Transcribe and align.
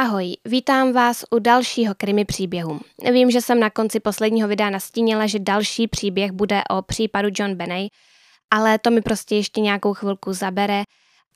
Ahoj, 0.00 0.36
vítám 0.44 0.92
vás 0.92 1.24
u 1.30 1.38
dalšího 1.38 1.94
krimi 1.94 2.24
příběhu. 2.24 2.80
Vím, 3.12 3.30
že 3.30 3.40
jsem 3.40 3.60
na 3.60 3.70
konci 3.70 4.00
posledního 4.00 4.48
videa 4.48 4.70
nastínila, 4.70 5.26
že 5.26 5.38
další 5.38 5.88
příběh 5.88 6.32
bude 6.32 6.62
o 6.70 6.82
případu 6.82 7.28
John 7.38 7.54
Benay, 7.54 7.88
ale 8.50 8.78
to 8.78 8.90
mi 8.90 9.02
prostě 9.02 9.36
ještě 9.36 9.60
nějakou 9.60 9.94
chvilku 9.94 10.32
zabere 10.32 10.82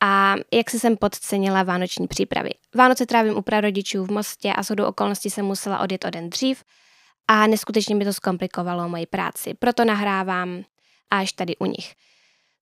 a 0.02 0.34
jak 0.52 0.70
si 0.70 0.80
jsem 0.80 0.96
podcenila 0.96 1.62
vánoční 1.62 2.06
přípravy. 2.06 2.50
Vánoce 2.74 3.06
trávím 3.06 3.36
u 3.36 3.42
prarodičů 3.42 4.04
v 4.04 4.10
Mostě 4.10 4.52
a 4.52 4.62
shodou 4.62 4.84
okolností 4.84 5.30
jsem 5.30 5.44
musela 5.44 5.80
odjet 5.80 6.04
o 6.04 6.10
den 6.10 6.30
dřív 6.30 6.64
a 7.28 7.46
neskutečně 7.46 7.94
mi 7.94 8.04
to 8.04 8.12
zkomplikovalo 8.12 8.88
moji 8.88 9.06
práci, 9.06 9.54
proto 9.54 9.84
nahrávám 9.84 10.62
až 11.10 11.32
tady 11.32 11.56
u 11.56 11.66
nich. 11.66 11.94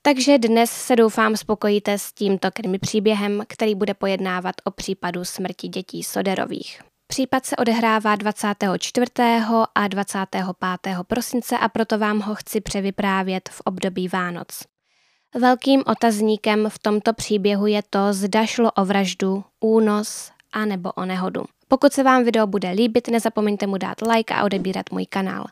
Takže 0.05 0.39
dnes 0.39 0.71
se 0.71 0.97
doufám 0.97 1.37
spokojíte 1.37 1.99
s 1.99 2.13
tímto 2.13 2.51
krimi 2.51 2.79
příběhem, 2.79 3.43
který 3.49 3.75
bude 3.75 3.95
pojednávat 3.95 4.55
o 4.65 4.71
případu 4.71 5.25
smrti 5.25 5.69
dětí 5.69 6.03
Soderových. 6.03 6.81
Případ 7.07 7.47
se 7.47 7.57
odehrává 7.57 8.17
24. 8.17 9.07
a 9.75 9.89
25. 9.89 10.45
prosince 11.07 11.59
a 11.59 11.69
proto 11.69 11.99
vám 11.99 12.21
ho 12.21 12.35
chci 12.35 12.61
převyprávět 12.61 13.49
v 13.49 13.61
období 13.65 14.09
Vánoc. 14.09 14.63
Velkým 15.35 15.83
otazníkem 15.87 16.69
v 16.69 16.79
tomto 16.79 17.13
příběhu 17.13 17.67
je 17.67 17.83
to, 17.91 18.13
zda 18.13 18.47
šlo 18.47 18.73
o 18.73 18.85
vraždu, 18.85 19.45
únos 19.61 20.31
a 20.53 20.65
nebo 20.65 20.93
o 20.93 21.05
nehodu. 21.05 21.45
Pokud 21.69 21.93
se 21.93 22.03
vám 22.03 22.25
video 22.25 22.47
bude 22.47 22.71
líbit, 22.71 23.09
nezapomeňte 23.09 23.67
mu 23.67 23.79
dát 23.79 24.01
like 24.01 24.35
a 24.35 24.45
odebírat 24.45 24.91
můj 24.91 25.07
kanál. 25.07 25.45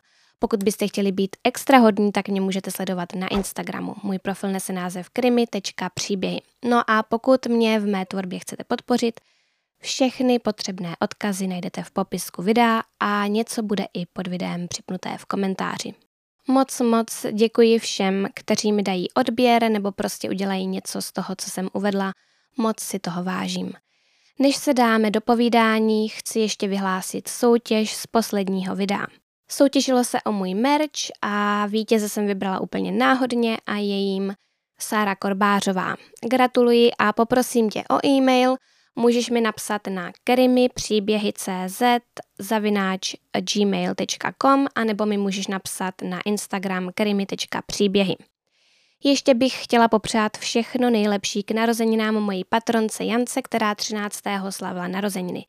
Pokud 0.43 0.63
byste 0.63 0.87
chtěli 0.87 1.11
být 1.11 1.35
extra 1.43 1.77
hodní, 1.77 2.11
tak 2.11 2.27
mě 2.27 2.41
můžete 2.41 2.71
sledovat 2.71 3.15
na 3.15 3.27
Instagramu. 3.27 3.95
Můj 4.03 4.19
profil 4.19 4.51
nese 4.51 4.73
název 4.73 5.09
krimi.příběhy. 5.09 6.41
No 6.65 6.89
a 6.89 7.03
pokud 7.03 7.45
mě 7.45 7.79
v 7.79 7.87
mé 7.87 8.05
tvorbě 8.05 8.39
chcete 8.39 8.63
podpořit, 8.63 9.19
všechny 9.79 10.39
potřebné 10.39 10.95
odkazy 10.99 11.47
najdete 11.47 11.83
v 11.83 11.91
popisku 11.91 12.41
videa 12.41 12.81
a 12.99 13.27
něco 13.27 13.63
bude 13.63 13.85
i 13.93 14.05
pod 14.05 14.27
videem 14.27 14.67
připnuté 14.67 15.17
v 15.17 15.25
komentáři. 15.25 15.93
Moc, 16.47 16.79
moc 16.79 17.25
děkuji 17.31 17.79
všem, 17.79 18.27
kteří 18.33 18.71
mi 18.71 18.83
dají 18.83 19.11
odběr 19.11 19.71
nebo 19.71 19.91
prostě 19.91 20.29
udělají 20.29 20.67
něco 20.67 21.01
z 21.01 21.11
toho, 21.11 21.35
co 21.37 21.49
jsem 21.49 21.69
uvedla. 21.73 22.11
Moc 22.57 22.79
si 22.79 22.99
toho 22.99 23.23
vážím. 23.23 23.73
Než 24.39 24.55
se 24.55 24.73
dáme 24.73 25.11
do 25.11 25.21
povídání, 25.21 26.09
chci 26.09 26.39
ještě 26.39 26.67
vyhlásit 26.67 27.27
soutěž 27.27 27.95
z 27.95 28.07
posledního 28.07 28.75
videa. 28.75 29.07
Soutěžilo 29.51 30.03
se 30.03 30.21
o 30.21 30.31
můj 30.31 30.53
merch 30.53 31.11
a 31.21 31.65
vítěze 31.65 32.09
jsem 32.09 32.27
vybrala 32.27 32.59
úplně 32.59 32.91
náhodně 32.91 33.57
a 33.65 33.75
je 33.75 33.99
jim 33.99 34.33
Sára 34.79 35.15
Korbářová. 35.15 35.95
Gratuluji 36.29 36.91
a 36.99 37.13
poprosím 37.13 37.69
tě 37.69 37.83
o 37.89 38.07
e-mail. 38.07 38.55
Můžeš 38.95 39.29
mi 39.29 39.41
napsat 39.41 39.87
na 39.87 40.11
kerimypříběhy.cz 40.23 41.81
zavináč 42.39 43.15
gmail.com 43.53 44.67
a 44.75 44.83
nebo 44.83 45.05
mi 45.05 45.17
můžeš 45.17 45.47
napsat 45.47 45.93
na 46.01 46.19
Instagram 46.25 46.89
kerimy.příběhy. 46.93 48.15
Ještě 49.03 49.33
bych 49.33 49.63
chtěla 49.63 49.87
popřát 49.87 50.37
všechno 50.37 50.89
nejlepší 50.89 51.43
k 51.43 51.51
narozeninám 51.51 52.15
mojí 52.15 52.43
patronce 52.43 53.05
Jance, 53.05 53.41
která 53.41 53.75
13. 53.75 54.21
slavila 54.49 54.87
narozeniny. 54.87 55.45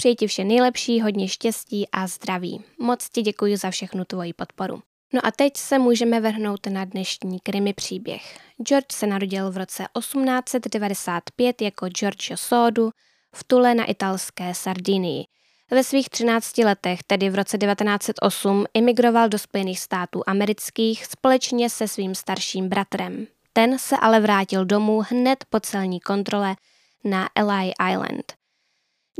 Přeji 0.00 0.16
ti 0.16 0.26
vše 0.26 0.44
nejlepší, 0.44 1.00
hodně 1.00 1.28
štěstí 1.28 1.88
a 1.92 2.06
zdraví. 2.06 2.64
Moc 2.78 3.08
ti 3.08 3.22
děkuji 3.22 3.56
za 3.56 3.70
všechnu 3.70 4.04
tvoji 4.04 4.32
podporu. 4.32 4.82
No 5.12 5.26
a 5.26 5.30
teď 5.30 5.56
se 5.56 5.78
můžeme 5.78 6.20
vrhnout 6.20 6.66
na 6.66 6.84
dnešní 6.84 7.40
krimi 7.40 7.72
příběh. 7.72 8.38
George 8.62 8.92
se 8.92 9.06
narodil 9.06 9.50
v 9.50 9.56
roce 9.56 9.86
1895 9.98 11.62
jako 11.62 11.88
Giorgio 11.88 12.36
Sodu 12.36 12.90
v 13.34 13.44
Tule 13.44 13.74
na 13.74 13.84
italské 13.84 14.54
Sardinii. 14.54 15.24
Ve 15.70 15.84
svých 15.84 16.08
13 16.08 16.58
letech, 16.58 17.02
tedy 17.02 17.30
v 17.30 17.34
roce 17.34 17.58
1908, 17.58 18.66
emigroval 18.74 19.28
do 19.28 19.38
Spojených 19.38 19.80
států 19.80 20.22
amerických 20.26 21.06
společně 21.06 21.70
se 21.70 21.88
svým 21.88 22.14
starším 22.14 22.68
bratrem. 22.68 23.26
Ten 23.52 23.78
se 23.78 23.96
ale 23.96 24.20
vrátil 24.20 24.64
domů 24.64 25.02
hned 25.08 25.44
po 25.50 25.60
celní 25.60 26.00
kontrole 26.00 26.56
na 27.04 27.28
Eli 27.34 27.72
Island. 27.92 28.39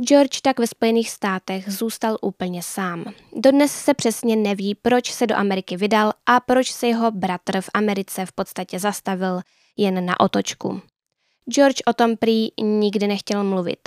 George 0.07 0.41
tak 0.41 0.59
ve 0.59 0.67
Spojených 0.67 1.09
státech 1.09 1.71
zůstal 1.71 2.17
úplně 2.21 2.63
sám. 2.63 3.05
Dodnes 3.35 3.71
se 3.71 3.93
přesně 3.93 4.35
neví, 4.35 4.75
proč 4.75 5.11
se 5.11 5.27
do 5.27 5.35
Ameriky 5.35 5.77
vydal 5.77 6.13
a 6.25 6.39
proč 6.39 6.71
se 6.71 6.87
jeho 6.87 7.11
bratr 7.11 7.61
v 7.61 7.69
Americe 7.73 8.25
v 8.25 8.31
podstatě 8.31 8.79
zastavil 8.79 9.41
jen 9.77 10.05
na 10.05 10.19
otočku. 10.19 10.81
George 11.53 11.81
o 11.87 11.93
tom 11.93 12.17
prý 12.17 12.47
nikdy 12.61 13.07
nechtěl 13.07 13.43
mluvit. 13.43 13.79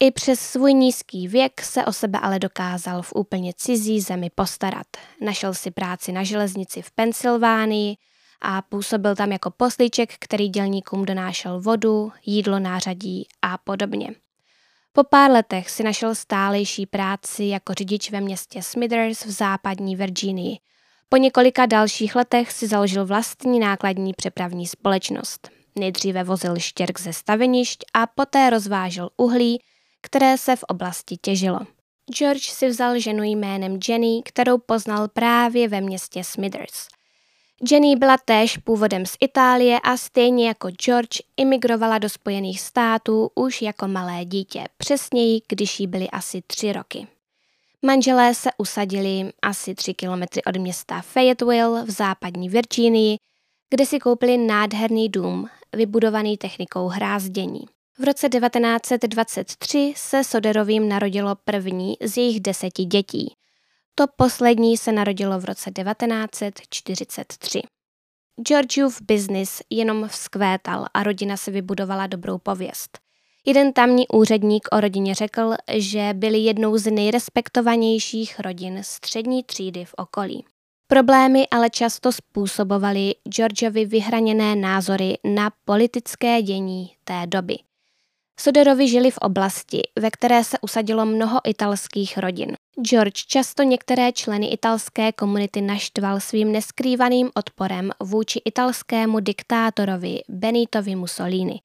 I 0.00 0.10
přes 0.10 0.40
svůj 0.40 0.74
nízký 0.74 1.28
věk 1.28 1.62
se 1.62 1.84
o 1.84 1.92
sebe 1.92 2.18
ale 2.22 2.38
dokázal 2.38 3.02
v 3.02 3.12
úplně 3.16 3.52
cizí 3.56 4.00
zemi 4.00 4.30
postarat. 4.34 4.86
Našel 5.20 5.54
si 5.54 5.70
práci 5.70 6.12
na 6.12 6.22
železnici 6.22 6.82
v 6.82 6.90
Pensylvánii 6.90 7.96
a 8.42 8.62
působil 8.62 9.16
tam 9.16 9.32
jako 9.32 9.50
poslíček, 9.50 10.14
který 10.18 10.48
dělníkům 10.48 11.04
donášel 11.04 11.60
vodu, 11.60 12.12
jídlo 12.26 12.58
nářadí 12.58 13.26
a 13.42 13.58
podobně. 13.58 14.14
Po 14.96 15.04
pár 15.04 15.30
letech 15.30 15.70
si 15.70 15.82
našel 15.82 16.14
stálejší 16.14 16.86
práci 16.86 17.44
jako 17.44 17.74
řidič 17.74 18.10
ve 18.10 18.20
městě 18.20 18.62
Smithers 18.62 19.24
v 19.24 19.30
západní 19.30 19.96
Virginii. 19.96 20.58
Po 21.08 21.16
několika 21.16 21.66
dalších 21.66 22.16
letech 22.16 22.52
si 22.52 22.66
založil 22.66 23.06
vlastní 23.06 23.60
nákladní 23.60 24.12
přepravní 24.14 24.66
společnost. 24.66 25.50
Nejdříve 25.78 26.24
vozil 26.24 26.58
štěrk 26.58 27.00
ze 27.00 27.12
stavenišť 27.12 27.84
a 27.94 28.06
poté 28.06 28.50
rozvážel 28.50 29.10
uhlí, 29.16 29.58
které 30.02 30.38
se 30.38 30.56
v 30.56 30.62
oblasti 30.62 31.16
těžilo. 31.16 31.60
George 32.18 32.50
si 32.50 32.68
vzal 32.68 32.98
ženu 32.98 33.22
jménem 33.22 33.78
Jenny, 33.88 34.22
kterou 34.24 34.58
poznal 34.58 35.08
právě 35.08 35.68
ve 35.68 35.80
městě 35.80 36.24
Smithers. 36.24 36.95
Jenny 37.62 37.96
byla 37.96 38.16
též 38.24 38.56
původem 38.56 39.06
z 39.06 39.16
Itálie 39.20 39.80
a 39.80 39.96
stejně 39.96 40.48
jako 40.48 40.70
George 40.70 41.20
imigrovala 41.36 41.98
do 41.98 42.08
Spojených 42.08 42.60
států 42.60 43.30
už 43.34 43.62
jako 43.62 43.88
malé 43.88 44.24
dítě, 44.24 44.64
přesněji, 44.76 45.40
když 45.48 45.80
jí 45.80 45.86
byly 45.86 46.10
asi 46.10 46.42
tři 46.46 46.72
roky. 46.72 47.06
Manželé 47.82 48.34
se 48.34 48.50
usadili 48.58 49.32
asi 49.42 49.74
tři 49.74 49.94
kilometry 49.94 50.44
od 50.44 50.56
města 50.56 51.00
Fayetteville 51.00 51.84
v 51.84 51.90
západní 51.90 52.48
Virginii, 52.48 53.16
kde 53.70 53.86
si 53.86 53.98
koupili 53.98 54.38
nádherný 54.38 55.08
dům, 55.08 55.48
vybudovaný 55.72 56.36
technikou 56.36 56.86
hrázdění. 56.86 57.60
V 57.98 58.04
roce 58.04 58.28
1923 58.28 59.92
se 59.96 60.24
Soderovým 60.24 60.88
narodilo 60.88 61.36
první 61.44 61.96
z 62.00 62.16
jejich 62.16 62.40
deseti 62.40 62.84
dětí– 62.84 63.34
to 63.98 64.04
poslední 64.16 64.76
se 64.76 64.92
narodilo 64.92 65.40
v 65.40 65.44
roce 65.44 65.70
1943. 65.70 67.62
Georgiův 68.48 69.02
biznis 69.02 69.62
jenom 69.70 70.08
vzkvétal 70.08 70.86
a 70.94 71.02
rodina 71.02 71.36
si 71.36 71.50
vybudovala 71.50 72.06
dobrou 72.06 72.38
pověst. 72.38 72.98
Jeden 73.46 73.72
tamní 73.72 74.08
úředník 74.08 74.68
o 74.72 74.80
rodině 74.80 75.14
řekl, 75.14 75.54
že 75.72 76.10
byli 76.14 76.38
jednou 76.38 76.78
z 76.78 76.90
nejrespektovanějších 76.90 78.40
rodin 78.40 78.78
střední 78.82 79.44
třídy 79.44 79.84
v 79.84 79.94
okolí. 79.96 80.44
Problémy 80.86 81.46
ale 81.50 81.70
často 81.70 82.12
způsobovaly 82.12 83.14
Georgeovi 83.28 83.84
vyhraněné 83.84 84.56
názory 84.56 85.18
na 85.24 85.50
politické 85.64 86.42
dění 86.42 86.90
té 87.04 87.26
doby. 87.26 87.56
Soderovi 88.40 88.88
žili 88.88 89.10
v 89.10 89.18
oblasti, 89.18 89.82
ve 89.98 90.10
které 90.10 90.44
se 90.44 90.58
usadilo 90.62 91.06
mnoho 91.06 91.40
italských 91.48 92.18
rodin. 92.18 92.55
George 92.82 93.26
často 93.26 93.62
některé 93.62 94.12
členy 94.12 94.48
italské 94.52 95.12
komunity 95.12 95.60
naštval 95.60 96.20
svým 96.20 96.52
neskrývaným 96.52 97.30
odporem 97.34 97.90
vůči 98.00 98.40
italskému 98.44 99.20
diktátorovi 99.20 100.20
Benitovi 100.28 100.96
Mussolini. 100.96 101.60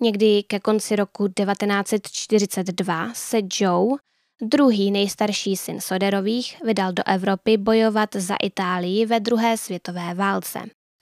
Někdy 0.00 0.42
ke 0.42 0.60
konci 0.60 0.96
roku 0.96 1.28
1942 1.28 3.14
se 3.14 3.38
Joe, 3.60 3.96
druhý 4.42 4.90
nejstarší 4.90 5.56
syn 5.56 5.80
Soderových, 5.80 6.56
vydal 6.64 6.92
do 6.92 7.02
Evropy 7.06 7.56
bojovat 7.56 8.14
za 8.14 8.36
Itálii 8.42 9.06
ve 9.06 9.20
druhé 9.20 9.56
světové 9.56 10.14
válce. 10.14 10.58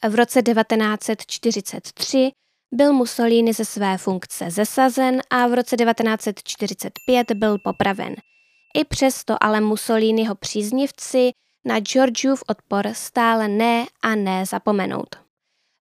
V 0.08 0.14
roce 0.14 0.43
1943 0.43 2.31
byl 2.75 2.93
Mussolini 2.93 3.53
ze 3.53 3.64
své 3.64 3.99
funkce 3.99 4.50
zesazen 4.50 5.20
a 5.31 5.46
v 5.46 5.55
roce 5.55 5.76
1945 5.76 7.32
byl 7.32 7.58
popraven. 7.64 8.14
I 8.75 8.84
přesto 8.84 9.37
ale 9.40 9.61
Mussoliniho 9.61 10.34
příznivci 10.34 11.31
na 11.64 11.81
Georgiův 11.81 12.43
odpor 12.49 12.88
stále 12.93 13.49
ne 13.49 13.87
a 14.02 14.14
ne 14.14 14.46
zapomenout. 14.46 15.17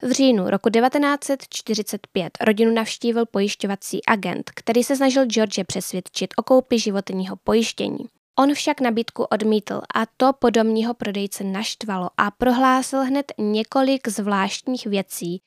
V 0.01 0.11
říjnu 0.11 0.49
roku 0.49 0.69
1945 0.69 2.37
rodinu 2.41 2.73
navštívil 2.73 3.25
pojišťovací 3.25 4.05
agent, 4.05 4.51
který 4.55 4.83
se 4.83 4.95
snažil 4.95 5.25
George 5.25 5.63
přesvědčit 5.67 6.33
o 6.37 6.43
koupi 6.43 6.79
životního 6.79 7.35
pojištění. 7.35 8.05
On 8.39 8.53
však 8.53 8.81
nabídku 8.81 9.23
odmítl 9.23 9.81
a 9.95 10.05
to 10.17 10.33
podomního 10.33 10.93
prodejce 10.93 11.43
naštvalo 11.43 12.09
a 12.17 12.31
prohlásil 12.31 13.03
hned 13.03 13.31
několik 13.37 14.07
zvláštních 14.07 14.85
věcí, 14.85 15.41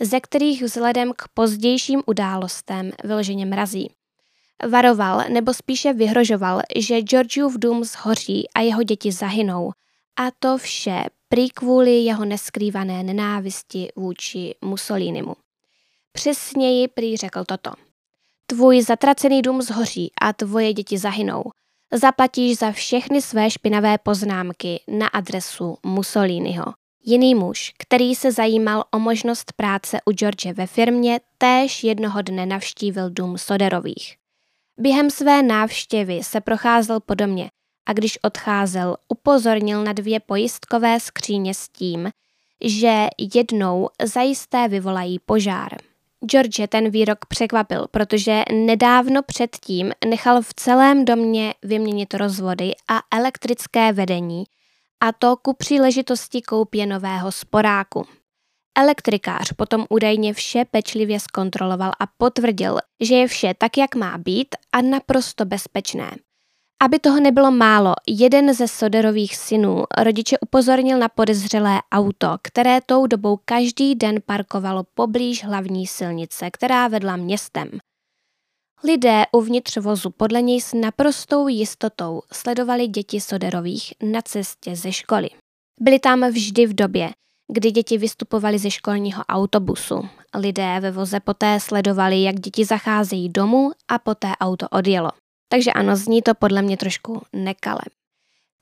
ze 0.00 0.20
kterých 0.20 0.62
vzhledem 0.62 1.12
k 1.16 1.28
pozdějším 1.34 2.02
událostem 2.06 2.90
vyloženě 3.04 3.46
mrazí. 3.46 3.90
Varoval 4.68 5.22
nebo 5.28 5.54
spíše 5.54 5.92
vyhrožoval, 5.92 6.60
že 6.76 7.02
Georgiův 7.02 7.58
dům 7.58 7.84
zhoří 7.84 8.48
a 8.54 8.60
jeho 8.60 8.82
děti 8.82 9.12
zahynou. 9.12 9.72
A 10.16 10.30
to 10.38 10.58
vše 10.58 11.04
prý 11.28 11.50
kvůli 11.50 11.98
jeho 11.98 12.24
neskrývané 12.24 13.02
nenávisti 13.02 13.88
vůči 13.96 14.54
Mussolinimu. 14.64 15.34
Přesněji 16.12 16.88
prý 16.88 17.16
řekl 17.16 17.44
toto. 17.44 17.70
Tvůj 18.46 18.82
zatracený 18.82 19.42
dům 19.42 19.62
zhoří 19.62 20.12
a 20.20 20.32
tvoje 20.32 20.72
děti 20.72 20.98
zahynou. 20.98 21.42
Zaplatíš 21.92 22.58
za 22.58 22.72
všechny 22.72 23.22
své 23.22 23.50
špinavé 23.50 23.98
poznámky 23.98 24.80
na 24.88 25.06
adresu 25.06 25.76
Mussoliniho. 25.82 26.64
Jiný 27.04 27.34
muž, 27.34 27.72
který 27.78 28.14
se 28.14 28.32
zajímal 28.32 28.84
o 28.90 28.98
možnost 28.98 29.52
práce 29.52 29.98
u 30.04 30.12
George 30.12 30.52
ve 30.52 30.66
firmě, 30.66 31.20
též 31.38 31.84
jednoho 31.84 32.22
dne 32.22 32.46
navštívil 32.46 33.10
dům 33.10 33.38
Soderových. 33.38 34.21
Během 34.78 35.10
své 35.10 35.42
návštěvy 35.42 36.22
se 36.22 36.40
procházel 36.40 37.00
po 37.00 37.14
domě 37.14 37.50
a 37.86 37.92
když 37.92 38.18
odcházel, 38.22 38.96
upozornil 39.08 39.84
na 39.84 39.92
dvě 39.92 40.20
pojistkové 40.20 41.00
skříně 41.00 41.54
s 41.54 41.68
tím, 41.68 42.10
že 42.64 43.06
jednou 43.34 43.88
zajisté 44.04 44.68
vyvolají 44.68 45.18
požár. 45.18 45.76
George 46.26 46.68
ten 46.68 46.90
výrok 46.90 47.26
překvapil, 47.26 47.86
protože 47.90 48.42
nedávno 48.52 49.22
předtím 49.22 49.92
nechal 50.08 50.42
v 50.42 50.54
celém 50.54 51.04
domě 51.04 51.54
vyměnit 51.62 52.14
rozvody 52.14 52.72
a 52.88 53.00
elektrické 53.16 53.92
vedení, 53.92 54.44
a 55.00 55.12
to 55.12 55.36
ku 55.36 55.54
příležitosti 55.54 56.42
koupě 56.42 56.86
nového 56.86 57.32
sporáku. 57.32 58.06
Elektrikář 58.78 59.52
potom 59.52 59.86
údajně 59.90 60.34
vše 60.34 60.64
pečlivě 60.70 61.20
zkontroloval 61.20 61.92
a 62.00 62.06
potvrdil, 62.16 62.78
že 63.00 63.14
je 63.14 63.28
vše 63.28 63.54
tak, 63.58 63.76
jak 63.76 63.94
má 63.94 64.18
být 64.18 64.48
a 64.72 64.82
naprosto 64.82 65.44
bezpečné. 65.44 66.10
Aby 66.82 66.98
toho 66.98 67.20
nebylo 67.20 67.50
málo, 67.50 67.94
jeden 68.08 68.54
ze 68.54 68.68
Soderových 68.68 69.36
synů 69.36 69.84
rodiče 69.98 70.38
upozornil 70.38 70.98
na 70.98 71.08
podezřelé 71.08 71.80
auto, 71.92 72.36
které 72.42 72.80
tou 72.86 73.06
dobou 73.06 73.38
každý 73.44 73.94
den 73.94 74.16
parkovalo 74.26 74.84
poblíž 74.94 75.44
hlavní 75.44 75.86
silnice, 75.86 76.50
která 76.50 76.88
vedla 76.88 77.16
městem. 77.16 77.70
Lidé 78.84 79.24
uvnitř 79.32 79.76
vozu 79.76 80.10
podle 80.10 80.42
něj 80.42 80.60
s 80.60 80.72
naprostou 80.74 81.48
jistotou 81.48 82.22
sledovali 82.32 82.86
děti 82.86 83.20
Soderových 83.20 83.92
na 84.02 84.22
cestě 84.22 84.76
ze 84.76 84.92
školy. 84.92 85.28
Byli 85.80 85.98
tam 85.98 86.30
vždy 86.30 86.66
v 86.66 86.74
době, 86.74 87.10
kdy 87.48 87.70
děti 87.70 87.98
vystupovaly 87.98 88.58
ze 88.58 88.70
školního 88.70 89.24
autobusu. 89.24 90.08
Lidé 90.34 90.80
ve 90.80 90.90
voze 90.90 91.20
poté 91.20 91.60
sledovali, 91.60 92.22
jak 92.22 92.40
děti 92.40 92.64
zacházejí 92.64 93.28
domů 93.28 93.70
a 93.88 93.98
poté 93.98 94.32
auto 94.40 94.68
odjelo. 94.68 95.10
Takže 95.48 95.72
ano, 95.72 95.96
zní 95.96 96.22
to 96.22 96.34
podle 96.34 96.62
mě 96.62 96.76
trošku 96.76 97.22
nekale. 97.32 97.80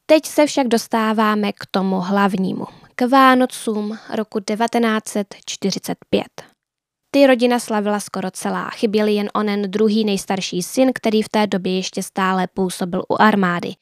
Teď 0.06 0.26
se 0.26 0.46
však 0.46 0.68
dostáváme 0.68 1.52
k 1.52 1.66
tomu 1.70 2.00
hlavnímu, 2.00 2.66
k 2.94 3.08
Vánocům 3.08 3.98
roku 4.14 4.40
1945. 4.40 6.26
Ty 7.10 7.26
rodina 7.26 7.58
slavila 7.58 8.00
skoro 8.00 8.30
celá, 8.30 8.70
chyběl 8.70 9.06
jen 9.06 9.28
onen 9.34 9.70
druhý 9.70 10.04
nejstarší 10.04 10.62
syn, 10.62 10.90
který 10.94 11.22
v 11.22 11.28
té 11.28 11.46
době 11.46 11.76
ještě 11.76 12.02
stále 12.02 12.46
působil 12.46 13.02
u 13.08 13.22
armády. 13.22 13.74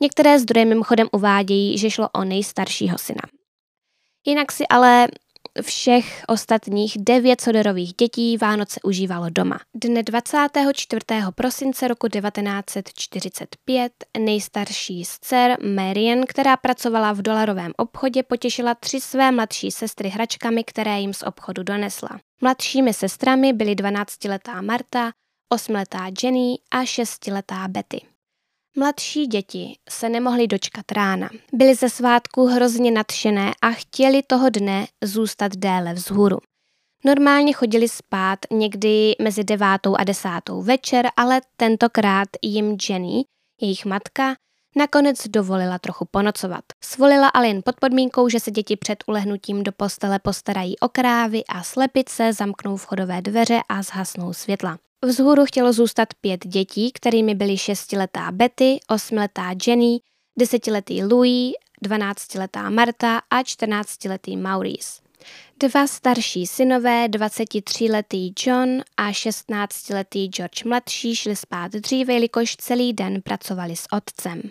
Některé 0.00 0.38
zdroje 0.38 0.64
mimochodem 0.64 1.08
uvádějí, 1.12 1.78
že 1.78 1.90
šlo 1.90 2.08
o 2.08 2.24
nejstaršího 2.24 2.98
syna. 2.98 3.22
Jinak 4.26 4.52
si 4.52 4.68
ale 4.68 5.08
všech 5.62 6.24
ostatních 6.28 6.96
devět 6.98 7.40
soderových 7.40 7.92
dětí 7.94 8.36
Vánoce 8.36 8.80
užívalo 8.84 9.30
doma. 9.30 9.58
Dne 9.74 10.02
24. 10.02 11.00
prosince 11.34 11.88
roku 11.88 12.08
1945 12.08 13.92
nejstarší 14.18 15.04
z 15.04 15.18
dcer 15.18 15.56
Marian, 15.74 16.20
která 16.28 16.56
pracovala 16.56 17.12
v 17.12 17.22
dolarovém 17.22 17.72
obchodě, 17.76 18.22
potěšila 18.22 18.74
tři 18.74 19.00
své 19.00 19.32
mladší 19.32 19.70
sestry 19.70 20.08
hračkami, 20.08 20.64
které 20.64 21.00
jim 21.00 21.14
z 21.14 21.22
obchodu 21.22 21.62
donesla. 21.62 22.20
Mladšími 22.40 22.94
sestrami 22.94 23.52
byly 23.52 23.74
12-letá 23.74 24.62
Marta, 24.62 25.12
8-letá 25.54 26.12
Jenny 26.22 26.54
a 26.70 26.82
6-letá 26.82 27.68
Betty. 27.68 28.11
Mladší 28.76 29.26
děti 29.26 29.76
se 29.90 30.08
nemohly 30.08 30.46
dočkat 30.46 30.92
rána. 30.92 31.30
Byly 31.52 31.74
ze 31.74 31.90
svátku 31.90 32.46
hrozně 32.46 32.90
nadšené 32.90 33.52
a 33.62 33.70
chtěli 33.70 34.22
toho 34.26 34.50
dne 34.50 34.86
zůstat 35.04 35.56
déle 35.56 35.94
vzhůru. 35.94 36.38
Normálně 37.04 37.52
chodili 37.52 37.88
spát 37.88 38.38
někdy 38.50 39.14
mezi 39.22 39.44
devátou 39.44 39.96
a 39.96 40.04
desátou 40.04 40.62
večer, 40.62 41.08
ale 41.16 41.40
tentokrát 41.56 42.28
jim 42.42 42.76
Jenny, 42.88 43.24
jejich 43.60 43.84
matka, 43.84 44.34
nakonec 44.76 45.28
dovolila 45.28 45.78
trochu 45.78 46.04
ponocovat. 46.10 46.64
Svolila 46.84 47.28
ale 47.28 47.48
jen 47.48 47.62
pod 47.64 47.80
podmínkou, 47.80 48.28
že 48.28 48.40
se 48.40 48.50
děti 48.50 48.76
před 48.76 49.04
ulehnutím 49.06 49.62
do 49.62 49.72
postele 49.72 50.18
postarají 50.18 50.78
o 50.78 50.88
krávy 50.88 51.44
a 51.48 51.62
slepice, 51.62 52.32
zamknou 52.32 52.76
vchodové 52.76 53.22
dveře 53.22 53.60
a 53.68 53.82
zhasnou 53.82 54.32
světla. 54.32 54.78
Vzhůru 55.04 55.44
chtělo 55.44 55.72
zůstat 55.72 56.08
pět 56.20 56.46
dětí, 56.46 56.92
kterými 56.92 57.34
byly 57.34 57.58
šestiletá 57.58 58.32
Betty, 58.32 58.80
osmiletá 58.88 59.54
Jenny, 59.66 60.00
desetiletý 60.38 61.04
Louis, 61.04 61.52
dvanáctiletá 61.82 62.70
Marta 62.70 63.20
a 63.30 63.42
čtrnáctiletý 63.42 64.36
Maurice. 64.36 65.02
Dva 65.60 65.86
starší 65.86 66.46
synové, 66.46 67.08
23-letý 67.08 68.32
John 68.46 68.82
a 68.96 69.10
16-letý 69.10 70.28
George 70.28 70.64
mladší 70.64 71.16
šli 71.16 71.36
spát 71.36 71.72
dříve, 71.72 72.12
jelikož 72.12 72.56
celý 72.56 72.92
den 72.92 73.22
pracovali 73.22 73.76
s 73.76 73.86
otcem. 73.92 74.42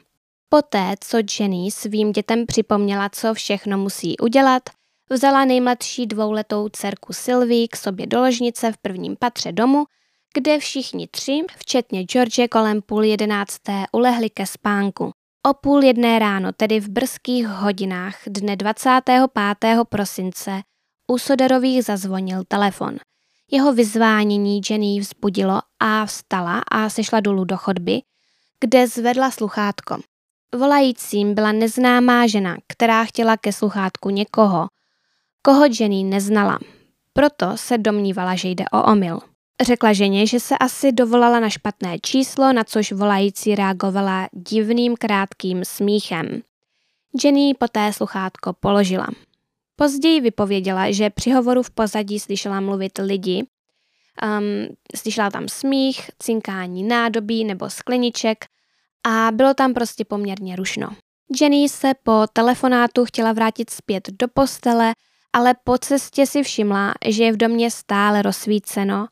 Poté, 0.49 0.95
co 0.99 1.17
Jenny 1.39 1.71
svým 1.71 2.11
dětem 2.11 2.45
připomněla, 2.45 3.09
co 3.09 3.33
všechno 3.33 3.77
musí 3.77 4.17
udělat, 4.17 4.63
vzala 5.09 5.45
nejmladší 5.45 6.07
dvouletou 6.07 6.69
dcerku 6.69 7.13
Sylvie 7.13 7.67
k 7.67 7.75
sobě 7.75 8.07
do 8.07 8.19
ložnice 8.19 8.71
v 8.71 8.77
prvním 8.77 9.15
patře 9.15 9.51
domu 9.51 9.85
kde 10.33 10.59
všichni 10.59 11.07
tři, 11.07 11.41
včetně 11.57 12.03
George 12.03 12.47
kolem 12.51 12.81
půl 12.81 13.03
jedenácté, 13.03 13.85
ulehli 13.91 14.29
ke 14.29 14.45
spánku. 14.45 15.11
O 15.49 15.53
půl 15.53 15.83
jedné 15.83 16.19
ráno, 16.19 16.51
tedy 16.51 16.79
v 16.79 16.89
brzkých 16.89 17.47
hodinách 17.47 18.15
dne 18.27 18.55
25. 18.55 19.23
prosince, 19.89 20.61
u 21.07 21.17
Soderových 21.17 21.83
zazvonil 21.83 22.43
telefon. 22.47 22.97
Jeho 23.51 23.73
vyzvánění 23.73 24.61
Jenny 24.69 24.99
vzbudilo 24.99 25.61
a 25.79 26.05
vstala 26.05 26.61
a 26.71 26.89
sešla 26.89 27.19
dolů 27.19 27.45
do 27.45 27.57
chodby, 27.57 28.01
kde 28.59 28.87
zvedla 28.87 29.31
sluchátko. 29.31 29.97
Volajícím 30.55 31.35
byla 31.35 31.51
neznámá 31.51 32.27
žena, 32.27 32.57
která 32.67 33.05
chtěla 33.05 33.37
ke 33.37 33.53
sluchátku 33.53 34.09
někoho, 34.09 34.67
koho 35.41 35.65
Jenny 35.79 36.03
neznala. 36.03 36.59
Proto 37.13 37.57
se 37.57 37.77
domnívala, 37.77 38.35
že 38.35 38.47
jde 38.47 38.65
o 38.73 38.83
omyl. 38.83 39.30
Řekla 39.61 39.93
ženě, 39.93 40.27
že 40.27 40.39
se 40.39 40.57
asi 40.57 40.91
dovolala 40.91 41.39
na 41.39 41.49
špatné 41.49 41.99
číslo, 41.99 42.53
na 42.53 42.63
což 42.63 42.91
volající 42.91 43.55
reagovala 43.55 44.29
divným 44.31 44.95
krátkým 44.95 45.65
smíchem. 45.65 46.41
Jenny 47.23 47.53
poté 47.59 47.93
sluchátko 47.93 48.53
položila. 48.53 49.07
Později 49.75 50.21
vypověděla, 50.21 50.91
že 50.91 51.09
při 51.09 51.31
hovoru 51.31 51.63
v 51.63 51.71
pozadí 51.71 52.19
slyšela 52.19 52.59
mluvit 52.59 52.91
lidi, 52.97 53.45
um, 54.23 54.75
slyšela 54.95 55.29
tam 55.29 55.47
smích, 55.47 56.09
cinkání 56.19 56.83
nádobí 56.83 57.45
nebo 57.45 57.69
skleniček 57.69 58.45
a 59.03 59.29
bylo 59.33 59.53
tam 59.53 59.73
prostě 59.73 60.05
poměrně 60.05 60.55
rušno. 60.55 60.87
Jenny 61.41 61.69
se 61.69 61.93
po 62.03 62.25
telefonátu 62.33 63.05
chtěla 63.05 63.33
vrátit 63.33 63.69
zpět 63.69 64.09
do 64.19 64.27
postele, 64.27 64.93
ale 65.33 65.55
po 65.63 65.77
cestě 65.77 66.25
si 66.25 66.43
všimla, 66.43 66.93
že 67.07 67.23
je 67.23 67.31
v 67.33 67.37
domě 67.37 67.71
stále 67.71 68.21
rozsvíceno 68.21 69.07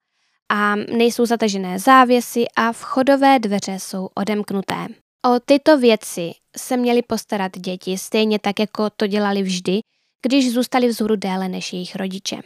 a 0.50 0.75
nejsou 0.75 1.25
zatažené 1.25 1.79
závěsy 1.79 2.46
a 2.56 2.72
vchodové 2.72 3.39
dveře 3.39 3.79
jsou 3.79 4.10
odemknuté. 4.15 4.88
O 5.25 5.39
tyto 5.46 5.77
věci 5.77 6.32
se 6.58 6.77
měly 6.77 7.01
postarat 7.01 7.58
děti 7.58 7.98
stejně 7.98 8.39
tak, 8.39 8.60
jako 8.60 8.89
to 8.89 9.08
dělali 9.08 9.44
vždy, 9.44 9.79
když 10.22 10.53
zůstali 10.53 10.88
vzhůru 10.88 11.15
déle 11.15 11.50
než 11.50 11.74
jejich 11.74 11.96
rodiče. 11.96 12.38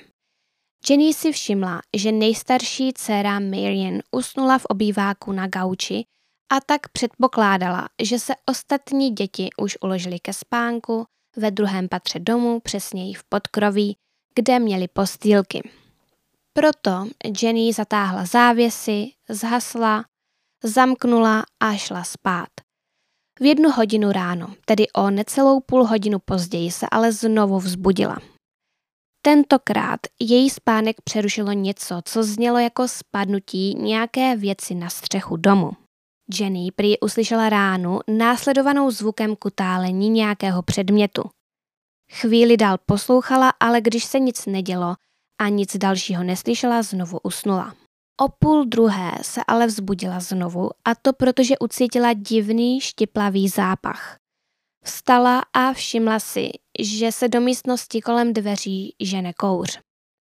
Jenny 0.90 1.14
si 1.14 1.32
všimla, 1.32 1.82
že 1.96 2.12
nejstarší 2.12 2.94
dcera 2.94 3.40
Marian 3.40 4.00
usnula 4.12 4.58
v 4.58 4.66
obýváku 4.66 5.32
na 5.32 5.48
gauči 5.48 6.06
a 6.52 6.60
tak 6.66 6.90
předpokládala, 6.90 7.90
že 8.02 8.20
se 8.20 8.34
ostatní 8.50 9.12
děti 9.12 9.50
už 9.58 9.78
uložili 9.82 10.20
ke 10.20 10.34
spánku 10.34 11.06
ve 11.38 11.52
druhém 11.52 11.90
patře 11.90 12.20
domu, 12.20 12.60
přesněji 12.60 13.14
v 13.14 13.24
podkroví, 13.24 13.98
kde 14.36 14.60
měli 14.60 14.88
postýlky. 14.88 15.70
Proto 16.56 17.08
Jenny 17.42 17.74
zatáhla 17.74 18.26
závěsy, 18.26 19.12
zhasla, 19.30 20.06
zamknula 20.64 21.44
a 21.60 21.74
šla 21.76 22.04
spát. 22.04 22.50
V 23.40 23.46
jednu 23.46 23.72
hodinu 23.72 24.12
ráno, 24.12 24.54
tedy 24.66 24.88
o 24.90 25.10
necelou 25.10 25.60
půl 25.60 25.86
hodinu 25.86 26.20
později, 26.20 26.72
se 26.72 26.88
ale 26.92 27.12
znovu 27.12 27.60
vzbudila. 27.60 28.18
Tentokrát 29.22 30.00
její 30.20 30.50
spánek 30.50 31.02
přerušilo 31.04 31.52
něco, 31.52 32.02
co 32.06 32.24
znělo 32.24 32.60
jako 32.60 32.88
spadnutí 32.88 33.76
nějaké 33.76 34.36
věci 34.36 34.76
na 34.76 34.90
střechu 34.90 35.38
domu. 35.38 35.72
Jenny 36.40 36.72
prý 36.76 37.00
uslyšela 37.00 37.50
ránu 37.50 38.00
následovanou 38.08 38.92
zvukem 38.92 39.36
kutálení 39.36 40.10
nějakého 40.10 40.62
předmětu. 40.62 41.24
Chvíli 42.12 42.58
dál 42.58 42.78
poslouchala, 42.86 43.54
ale 43.60 43.82
když 43.82 44.04
se 44.06 44.20
nic 44.20 44.46
nedělo 44.46 44.96
a 45.44 45.50
nic 45.50 45.78
dalšího 45.78 46.24
neslyšela, 46.24 46.82
znovu 46.82 47.20
usnula. 47.24 47.76
O 48.22 48.30
půl 48.40 48.66
druhé 48.66 49.12
se 49.22 49.42
ale 49.48 49.68
vzbudila 49.68 50.20
znovu 50.20 50.70
a 50.86 50.96
to 50.96 51.14
protože 51.14 51.60
ucítila 51.60 52.14
divný 52.14 52.82
štiplavý 52.82 53.50
zápach. 53.50 54.18
Vstala 54.84 55.42
a 55.54 55.74
všimla 55.74 56.20
si, 56.20 56.50
že 56.80 57.12
se 57.12 57.28
do 57.28 57.42
místnosti 57.42 58.02
kolem 58.02 58.34
dveří 58.34 58.96
žene 59.00 59.34
kouř. 59.34 59.80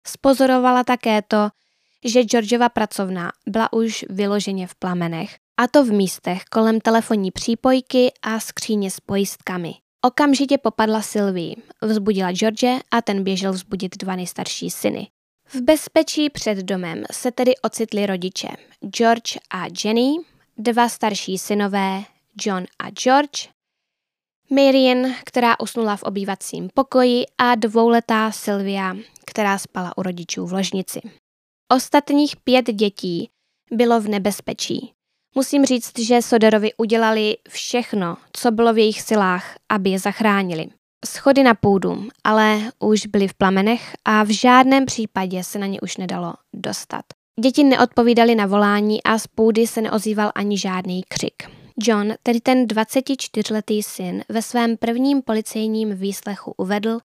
Spozorovala 0.07 0.85
také 0.85 1.23
to, 1.23 1.49
že 2.05 2.25
Georgeova 2.25 2.69
pracovna 2.69 3.33
byla 3.47 3.73
už 3.73 4.05
vyloženě 4.11 4.67
v 4.67 4.75
plamenech, 4.75 5.37
a 5.57 5.69
to 5.69 5.85
v 5.85 5.93
místech 5.93 6.45
kolem 6.45 6.81
telefonní 6.81 7.31
přípojky 7.31 8.13
a 8.23 8.41
skříně 8.41 8.91
s 8.91 9.01
pojistkami. 9.01 9.75
Okamžitě 10.09 10.59
popadla 10.59 11.03
Sylvie, 11.03 11.55
vzbudila 11.83 12.33
George 12.33 12.81
a 12.91 13.03
ten 13.03 13.25
běžel 13.25 13.53
vzbudit 13.53 13.97
dva 13.97 14.17
nejstarší 14.17 14.71
syny. 14.71 15.09
V 15.49 15.61
bezpečí 15.61 16.31
před 16.31 16.59
domem 16.59 17.05
se 17.13 17.33
tedy 17.33 17.57
ocitli 17.57 18.07
rodiče 18.07 18.49
George 18.81 19.37
a 19.51 19.65
Jenny, 19.85 20.17
dva 20.59 20.89
starší 20.89 21.39
synové 21.39 22.03
John 22.47 22.65
a 22.79 22.91
George, 22.91 23.49
Marian, 24.51 25.15
která 25.25 25.61
usnula 25.61 25.97
v 25.97 26.03
obývacím 26.03 26.69
pokoji 26.75 27.25
a 27.39 27.55
dvouletá 27.55 28.33
Sylvia, 28.33 28.97
která 29.27 29.59
spala 29.59 29.99
u 29.99 30.03
rodičů 30.03 30.47
v 30.47 30.53
ložnici. 30.53 31.01
Ostatních 31.73 32.37
pět 32.37 32.67
dětí 32.67 33.31
bylo 33.73 34.01
v 34.01 34.09
nebezpečí. 34.09 34.93
Musím 35.39 35.65
říct, 35.65 35.99
že 35.99 36.23
Soderovi 36.23 36.71
udělali 36.77 37.37
všechno, 37.49 38.17
co 38.33 38.51
bylo 38.51 38.73
v 38.75 38.79
jejich 38.79 39.01
silách, 39.03 39.57
aby 39.69 39.91
je 39.91 39.99
zachránili. 39.99 40.69
Schody 41.07 41.43
na 41.43 41.55
půdu, 41.55 42.09
ale 42.25 42.59
už 42.79 43.07
byly 43.07 43.29
v 43.29 43.35
plamenech 43.35 43.95
a 44.05 44.23
v 44.23 44.29
žádném 44.29 44.87
případě 44.87 45.45
se 45.45 45.59
na 45.59 45.67
ně 45.67 45.81
už 45.81 45.97
nedalo 45.97 46.35
dostat. 46.55 47.05
Děti 47.41 47.65
neodpovídali 47.65 48.35
na 48.35 48.47
volání 48.47 49.03
a 49.03 49.19
z 49.19 49.27
půdy 49.27 49.67
se 49.67 49.81
neozýval 49.81 50.33
ani 50.35 50.59
žádný 50.59 51.03
křik. 51.09 51.43
John, 51.83 52.15
tedy 52.23 52.41
ten 52.41 52.67
24-letý 52.67 53.83
syn, 53.83 54.25
ve 54.29 54.43
svém 54.43 54.77
prvním 54.77 55.23
policejním 55.23 55.95
výslechu 55.95 56.55
uvedl, 56.57 56.99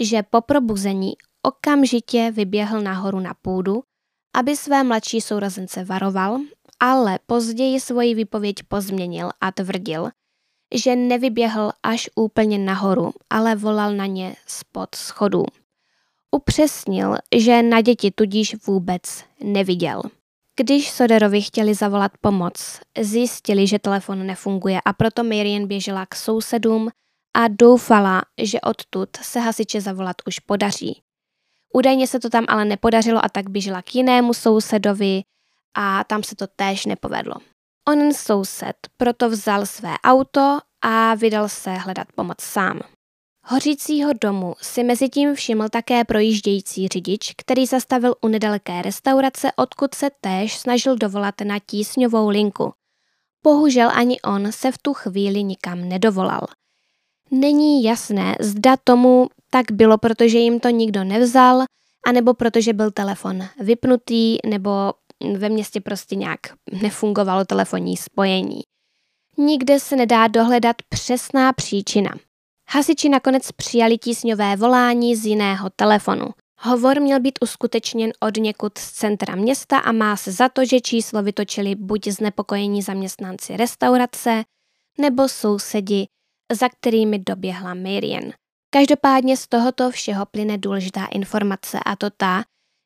že 0.00 0.22
po 0.22 0.40
probuzení 0.40 1.12
okamžitě 1.42 2.30
vyběhl 2.30 2.80
nahoru 2.80 3.20
na 3.20 3.34
půdu, 3.42 3.82
aby 4.36 4.56
své 4.56 4.84
mladší 4.84 5.20
sourozence 5.20 5.84
varoval, 5.84 6.38
ale 6.84 7.18
později 7.26 7.80
svoji 7.80 8.14
výpověď 8.14 8.56
pozměnil 8.68 9.30
a 9.40 9.52
tvrdil, 9.52 10.08
že 10.74 10.96
nevyběhl 10.96 11.72
až 11.82 12.10
úplně 12.14 12.58
nahoru, 12.58 13.12
ale 13.30 13.56
volal 13.56 13.94
na 13.94 14.06
ně 14.06 14.36
spod 14.46 14.94
schodů. 14.94 15.44
Upřesnil, 16.30 17.16
že 17.36 17.62
na 17.62 17.80
děti 17.80 18.10
tudíž 18.10 18.56
vůbec 18.66 19.24
neviděl. 19.42 20.02
Když 20.56 20.90
Soderovi 20.90 21.42
chtěli 21.42 21.74
zavolat 21.74 22.12
pomoc, 22.20 22.80
zjistili, 23.00 23.66
že 23.66 23.78
telefon 23.78 24.26
nefunguje 24.26 24.80
a 24.84 24.92
proto 24.92 25.24
Marian 25.24 25.66
běžela 25.66 26.06
k 26.06 26.14
sousedům 26.14 26.88
a 27.34 27.48
doufala, 27.48 28.22
že 28.42 28.60
odtud 28.60 29.16
se 29.22 29.40
hasiče 29.40 29.80
zavolat 29.80 30.16
už 30.26 30.38
podaří. 30.38 31.00
Údajně 31.74 32.06
se 32.06 32.20
to 32.20 32.30
tam 32.30 32.44
ale 32.48 32.64
nepodařilo 32.64 33.24
a 33.24 33.28
tak 33.28 33.50
běžela 33.50 33.82
k 33.82 33.94
jinému 33.94 34.34
sousedovi 34.34 35.22
a 35.74 36.04
tam 36.04 36.22
se 36.22 36.36
to 36.36 36.46
též 36.46 36.86
nepovedlo. 36.86 37.34
Onen 37.88 38.14
soused 38.14 38.76
proto 38.96 39.30
vzal 39.30 39.66
své 39.66 39.94
auto 40.04 40.58
a 40.82 41.14
vydal 41.14 41.48
se 41.48 41.70
hledat 41.70 42.08
pomoc 42.14 42.40
sám. 42.40 42.80
Hořícího 43.46 44.12
domu 44.20 44.54
si 44.62 44.84
mezi 44.84 45.08
tím 45.08 45.34
všiml 45.34 45.68
také 45.68 46.04
projíždějící 46.04 46.88
řidič, 46.88 47.34
který 47.36 47.66
zastavil 47.66 48.14
u 48.20 48.28
nedaleké 48.28 48.82
restaurace, 48.82 49.52
odkud 49.56 49.94
se 49.94 50.10
též 50.20 50.58
snažil 50.58 50.96
dovolat 50.96 51.34
na 51.44 51.58
tísňovou 51.66 52.28
linku. 52.28 52.72
Bohužel 53.42 53.90
ani 53.94 54.20
on 54.20 54.52
se 54.52 54.72
v 54.72 54.78
tu 54.78 54.94
chvíli 54.94 55.42
nikam 55.42 55.88
nedovolal. 55.88 56.46
Není 57.30 57.84
jasné, 57.84 58.36
zda 58.40 58.76
tomu 58.84 59.28
tak 59.50 59.72
bylo, 59.72 59.98
protože 59.98 60.38
jim 60.38 60.60
to 60.60 60.68
nikdo 60.68 61.04
nevzal, 61.04 61.64
anebo 62.06 62.34
protože 62.34 62.72
byl 62.72 62.90
telefon 62.90 63.42
vypnutý, 63.60 64.38
nebo 64.46 64.70
ve 65.38 65.48
městě 65.48 65.80
prostě 65.80 66.16
nějak 66.16 66.40
nefungovalo 66.82 67.44
telefonní 67.44 67.96
spojení. 67.96 68.60
Nikde 69.38 69.80
se 69.80 69.96
nedá 69.96 70.28
dohledat 70.28 70.76
přesná 70.88 71.52
příčina. 71.52 72.10
Hasiči 72.70 73.08
nakonec 73.08 73.52
přijali 73.52 73.98
tísňové 73.98 74.56
volání 74.56 75.16
z 75.16 75.26
jiného 75.26 75.70
telefonu. 75.76 76.26
Hovor 76.60 77.00
měl 77.00 77.20
být 77.20 77.38
uskutečněn 77.42 78.12
od 78.20 78.36
někud 78.36 78.78
z 78.78 78.92
centra 78.92 79.34
města 79.34 79.78
a 79.78 79.92
má 79.92 80.16
se 80.16 80.32
za 80.32 80.48
to, 80.48 80.64
že 80.64 80.80
číslo 80.80 81.22
vytočili 81.22 81.74
buď 81.74 82.08
znepokojení 82.08 82.82
zaměstnanci 82.82 83.56
restaurace 83.56 84.44
nebo 84.98 85.28
sousedi, 85.28 86.06
za 86.52 86.68
kterými 86.68 87.18
doběhla 87.18 87.74
Marian. 87.74 88.32
Každopádně 88.70 89.36
z 89.36 89.46
tohoto 89.46 89.90
všeho 89.90 90.26
plyne 90.26 90.58
důležitá 90.58 91.06
informace 91.06 91.80
a 91.86 91.96
to 91.96 92.10
ta, 92.10 92.44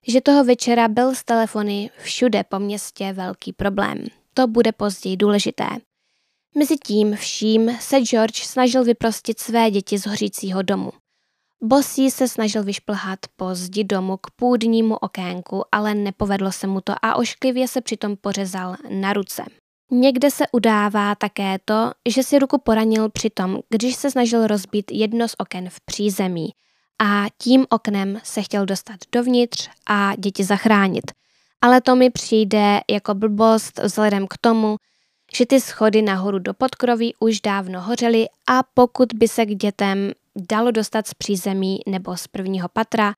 že 0.09 0.21
toho 0.21 0.45
večera 0.45 0.89
byl 0.89 1.15
s 1.15 1.25
telefony 1.25 1.91
všude 1.99 2.45
po 2.45 2.59
městě 2.59 3.13
velký 3.13 3.53
problém. 3.53 4.05
To 4.35 4.47
bude 4.47 4.73
později 4.73 5.17
důležité. 5.17 5.65
Mezitím 6.59 7.17
vším 7.17 7.71
se 7.81 8.01
George 8.01 8.43
snažil 8.43 8.85
vyprostit 8.85 9.41
své 9.41 9.71
děti 9.71 9.99
z 9.99 10.07
hořícího 10.07 10.63
domu. 10.63 10.93
Bosí 11.63 12.11
se 12.11 12.29
snažil 12.29 12.65
vyšplhat 12.65 13.19
po 13.37 13.55
zdi 13.55 13.85
domu 13.85 14.17
k 14.17 14.31
půdnímu 14.31 14.97
okénku, 14.97 15.63
ale 15.73 15.95
nepovedlo 15.95 16.53
se 16.53 16.67
mu 16.67 16.81
to 16.81 16.93
a 17.03 17.17
ošklivě 17.17 17.69
se 17.69 17.81
přitom 17.81 18.17
pořezal 18.17 18.77
na 18.89 19.13
ruce. 19.13 19.45
Někde 19.91 20.31
se 20.31 20.45
udává 20.53 21.15
také 21.15 21.59
to, 21.65 21.93
že 22.09 22.23
si 22.23 22.39
ruku 22.39 22.59
poranil 22.59 23.09
přitom, 23.09 23.59
když 23.69 23.97
se 23.97 24.11
snažil 24.11 24.47
rozbít 24.47 24.91
jedno 24.93 25.29
z 25.29 25.35
oken 25.39 25.71
v 25.71 25.81
přízemí 25.81 26.53
a 26.99 27.27
tím 27.39 27.67
oknem 27.71 28.21
se 28.25 28.43
chtěl 28.43 28.67
dostat 28.67 28.97
dovnitř 29.13 29.69
a 29.87 30.13
děti 30.17 30.45
zachránit. 30.45 31.13
Ale 31.61 31.81
to 31.81 31.97
mi 31.97 32.11
přijde 32.11 32.81
jako 32.91 33.15
blbost 33.15 33.79
vzhledem 33.83 34.27
k 34.27 34.37
tomu, 34.41 34.77
že 35.37 35.47
ty 35.47 35.61
schody 35.61 36.03
nahoru 36.03 36.39
do 36.39 36.55
podkroví 36.55 37.15
už 37.21 37.41
dávno 37.41 37.81
hořely 37.81 38.27
a 38.49 38.63
pokud 38.75 39.09
by 39.15 39.29
se 39.29 39.47
k 39.47 39.55
dětem 39.55 40.13
dalo 40.37 40.71
dostat 40.71 41.07
z 41.07 41.15
přízemí 41.15 41.79
nebo 41.87 42.17
z 42.17 42.27
prvního 42.27 42.69
patra, 42.69 43.15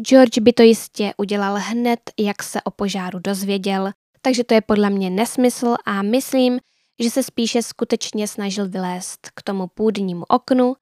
George 0.00 0.38
by 0.38 0.52
to 0.52 0.62
jistě 0.62 1.14
udělal 1.16 1.56
hned, 1.58 2.00
jak 2.18 2.42
se 2.42 2.62
o 2.62 2.70
požáru 2.70 3.18
dozvěděl, 3.18 3.90
takže 4.22 4.44
to 4.44 4.54
je 4.54 4.60
podle 4.60 4.90
mě 4.90 5.10
nesmysl 5.10 5.74
a 5.84 6.02
myslím, 6.02 6.58
že 7.02 7.10
se 7.10 7.22
spíše 7.22 7.62
skutečně 7.62 8.28
snažil 8.28 8.68
vylézt 8.68 9.30
k 9.34 9.42
tomu 9.42 9.66
půdnímu 9.66 10.24
oknu, 10.28 10.74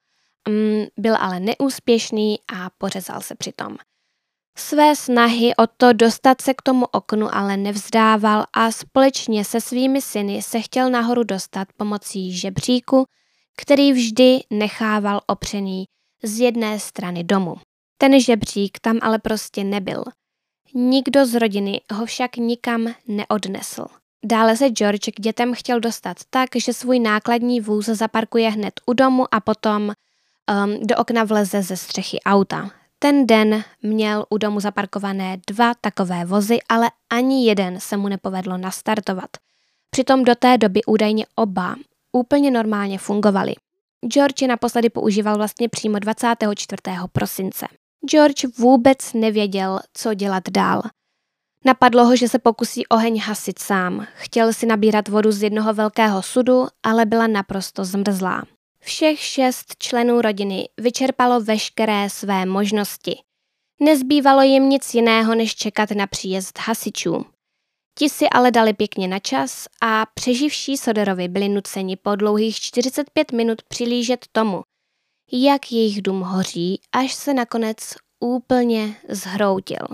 byl 0.99 1.17
ale 1.19 1.41
neúspěšný 1.41 2.39
a 2.55 2.71
pořezal 2.79 3.21
se 3.21 3.35
přitom. 3.35 3.77
Své 4.59 4.97
snahy 4.97 5.57
o 5.57 5.67
to 5.77 5.93
dostat 5.93 6.41
se 6.41 6.55
k 6.55 6.63
tomu 6.63 6.87
oknu 6.87 7.35
ale 7.35 7.57
nevzdával 7.57 8.45
a 8.53 8.73
společně 8.73 9.45
se 9.45 9.61
svými 9.61 10.03
syny 10.03 10.43
se 10.43 10.61
chtěl 10.61 10.91
nahoru 10.91 11.25
dostat 11.25 11.69
pomocí 11.77 12.39
žebříku, 12.39 13.05
který 13.57 13.93
vždy 13.93 14.41
nechával 14.51 15.21
opřený 15.27 15.85
z 16.23 16.41
jedné 16.41 16.79
strany 16.81 17.25
domu. 17.25 17.57
Ten 17.99 18.21
žebřík 18.21 18.79
tam 18.79 18.99
ale 19.03 19.19
prostě 19.19 19.65
nebyl. 19.65 20.05
Nikdo 20.75 21.27
z 21.27 21.35
rodiny 21.35 21.81
ho 21.93 22.07
však 22.07 22.37
nikam 22.37 22.95
neodnesl. 23.09 23.85
Dále 24.25 24.57
se 24.57 24.69
George 24.69 25.11
k 25.17 25.21
dětem 25.21 25.55
chtěl 25.55 25.81
dostat 25.81 26.17
tak, 26.31 26.49
že 26.57 26.73
svůj 26.73 26.99
nákladní 26.99 27.61
vůz 27.61 27.87
zaparkuje 27.87 28.51
hned 28.51 28.75
u 28.87 28.93
domu 28.93 29.35
a 29.35 29.41
potom 29.41 29.93
um, 30.51 30.87
do 30.87 30.97
okna 30.97 31.25
vleze 31.25 31.63
ze 31.63 31.77
střechy 31.77 32.21
auta. 32.27 32.71
Ten 32.99 33.27
den 33.27 33.65
měl 33.83 34.25
u 34.31 34.39
domu 34.39 34.61
zaparkované 34.61 35.37
dva 35.47 35.75
takové 35.81 36.25
vozy, 36.25 36.59
ale 36.69 36.91
ani 37.11 37.47
jeden 37.47 37.81
se 37.81 37.97
mu 37.97 38.09
nepovedlo 38.09 38.59
nastartovat. 38.59 39.31
Přitom 39.91 40.25
do 40.25 40.35
té 40.35 40.59
doby 40.59 40.81
údajně 40.87 41.27
oba 41.35 41.77
úplně 42.13 42.51
normálně 42.51 42.99
fungovaly. 42.99 43.55
George 44.13 44.43
je 44.43 44.49
naposledy 44.49 44.91
používal 44.91 45.37
vlastně 45.37 45.69
přímo 45.69 45.99
24. 45.99 46.83
prosince. 47.13 47.67
George 48.11 48.45
vůbec 48.59 49.13
nevěděl, 49.13 49.81
co 49.93 50.15
dělat 50.15 50.49
dál. 50.51 50.83
Napadlo 51.65 52.05
ho, 52.05 52.17
že 52.17 52.29
se 52.29 52.39
pokusí 52.39 52.87
oheň 52.87 53.21
hasit 53.21 53.59
sám. 53.59 54.07
Chtěl 54.15 54.53
si 54.53 54.67
nabírat 54.67 55.09
vodu 55.09 55.33
z 55.33 55.43
jednoho 55.43 55.75
velkého 55.75 56.23
sudu, 56.23 56.67
ale 56.83 57.07
byla 57.07 57.27
naprosto 57.27 57.85
zmrzlá. 57.85 58.43
Všech 58.85 59.21
šest 59.21 59.75
členů 59.79 60.21
rodiny 60.21 60.69
vyčerpalo 60.81 61.41
veškeré 61.41 62.11
své 62.11 62.47
možnosti. 62.47 63.19
Nezbývalo 63.81 64.43
jim 64.43 64.69
nic 64.69 64.95
jiného, 64.95 65.35
než 65.35 65.55
čekat 65.55 65.91
na 65.91 66.07
příjezd 66.07 66.59
hasičů. 66.59 67.25
Ti 67.99 68.09
si 68.09 68.29
ale 68.29 68.51
dali 68.51 68.73
pěkně 68.73 69.09
na 69.09 69.19
čas 69.19 69.67
a 69.83 70.07
přeživší 70.15 70.77
Soderovi 70.77 71.29
byli 71.29 71.49
nuceni 71.49 71.97
po 71.97 72.17
dlouhých 72.17 72.57
45 72.57 73.33
minut 73.33 73.63
přilížet 73.63 74.27
tomu, 74.33 74.63
jak 75.33 75.73
jejich 75.73 76.03
dům 76.03 76.21
hoří, 76.21 76.81
až 76.93 77.15
se 77.15 77.35
nakonec 77.35 77.77
úplně 78.21 78.97
zhroutil. 79.09 79.87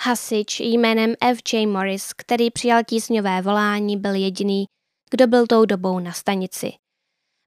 Hasič 0.00 0.60
jménem 0.60 1.14
F.J. 1.20 1.66
Morris, 1.66 2.12
který 2.12 2.50
přijal 2.50 2.82
tísňové 2.88 3.42
volání, 3.42 3.96
byl 3.96 4.14
jediný, 4.14 4.64
kdo 5.10 5.26
byl 5.26 5.46
tou 5.46 5.64
dobou 5.64 5.98
na 5.98 6.12
stanici. 6.12 6.72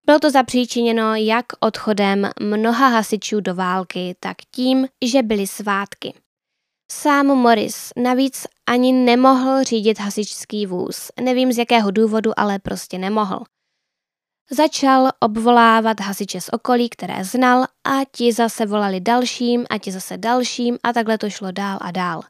Bylo 0.10 0.20
to 0.20 0.30
zapříčiněno 0.32 1.16
jak 1.16 1.46
odchodem 1.60 2.30
mnoha 2.42 2.88
hasičů 2.88 3.40
do 3.40 3.56
války, 3.56 4.16
tak 4.20 4.38
tím, 4.52 4.88
že 5.06 5.24
byly 5.24 5.48
svátky. 5.48 6.14
Sám 6.92 7.28
Morris 7.28 7.92
navíc 8.04 8.48
ani 8.70 8.94
nemohl 8.94 9.64
řídit 9.64 10.00
hasičský 10.00 10.66
vůz. 10.66 11.12
Nevím 11.22 11.52
z 11.52 11.58
jakého 11.58 11.92
důvodu, 11.92 12.40
ale 12.40 12.60
prostě 12.60 12.98
nemohl. 12.98 13.44
Začal 14.52 15.10
obvolávat 15.20 16.00
hasiče 16.00 16.42
z 16.42 16.50
okolí, 16.50 16.90
které 16.90 17.24
znal 17.24 17.64
a 17.64 18.06
ti 18.12 18.34
zase 18.34 18.66
volali 18.66 19.00
dalším 19.00 19.66
a 19.70 19.78
ti 19.78 19.92
zase 19.92 20.18
dalším 20.18 20.78
a 20.84 20.94
takhle 20.94 21.18
to 21.18 21.30
šlo 21.30 21.52
dál 21.52 21.78
a 21.82 21.92
dál. 21.92 22.22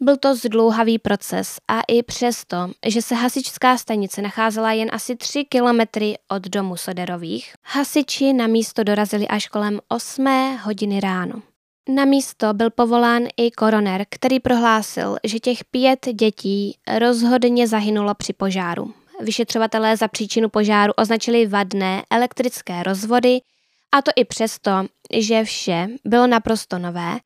Byl 0.00 0.16
to 0.16 0.36
zdlouhavý 0.36 0.98
proces 0.98 1.56
a 1.68 1.80
i 1.88 2.02
přesto, 2.02 2.70
že 2.86 3.02
se 3.02 3.14
hasičská 3.14 3.78
stanice 3.78 4.22
nacházela 4.22 4.72
jen 4.72 4.88
asi 4.92 5.16
3 5.16 5.44
kilometry 5.44 6.14
od 6.28 6.42
domu 6.42 6.76
Soderových, 6.76 7.54
hasiči 7.64 8.32
na 8.32 8.46
místo 8.46 8.84
dorazili 8.84 9.28
až 9.28 9.48
kolem 9.48 9.80
8 9.88 10.58
hodiny 10.62 11.00
ráno. 11.00 11.42
Na 11.88 12.04
místo 12.04 12.54
byl 12.54 12.70
povolán 12.70 13.22
i 13.36 13.50
koroner, 13.50 14.06
který 14.10 14.40
prohlásil, 14.40 15.16
že 15.24 15.38
těch 15.38 15.64
pět 15.64 16.06
dětí 16.12 16.76
rozhodně 16.98 17.68
zahynulo 17.68 18.14
při 18.14 18.32
požáru. 18.32 18.94
Vyšetřovatelé 19.20 19.96
za 19.96 20.08
příčinu 20.08 20.48
požáru 20.48 20.92
označili 20.96 21.46
vadné 21.46 22.02
elektrické 22.10 22.82
rozvody, 22.82 23.40
a 23.92 24.02
to 24.02 24.10
i 24.16 24.24
přesto, 24.24 24.70
že 25.18 25.44
vše 25.44 25.88
bylo 26.04 26.26
naprosto 26.26 26.78
nové 26.78 27.18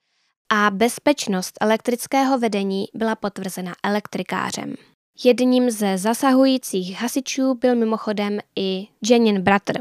a 0.52 0.70
bezpečnost 0.70 1.58
elektrického 1.60 2.38
vedení 2.38 2.86
byla 2.94 3.16
potvrzena 3.16 3.74
elektrikářem. 3.84 4.74
Jedním 5.24 5.70
ze 5.70 5.98
zasahujících 5.98 7.00
hasičů 7.00 7.54
byl 7.54 7.76
mimochodem 7.76 8.38
i 8.56 8.88
Jenin 9.10 9.40
bratr. 9.42 9.72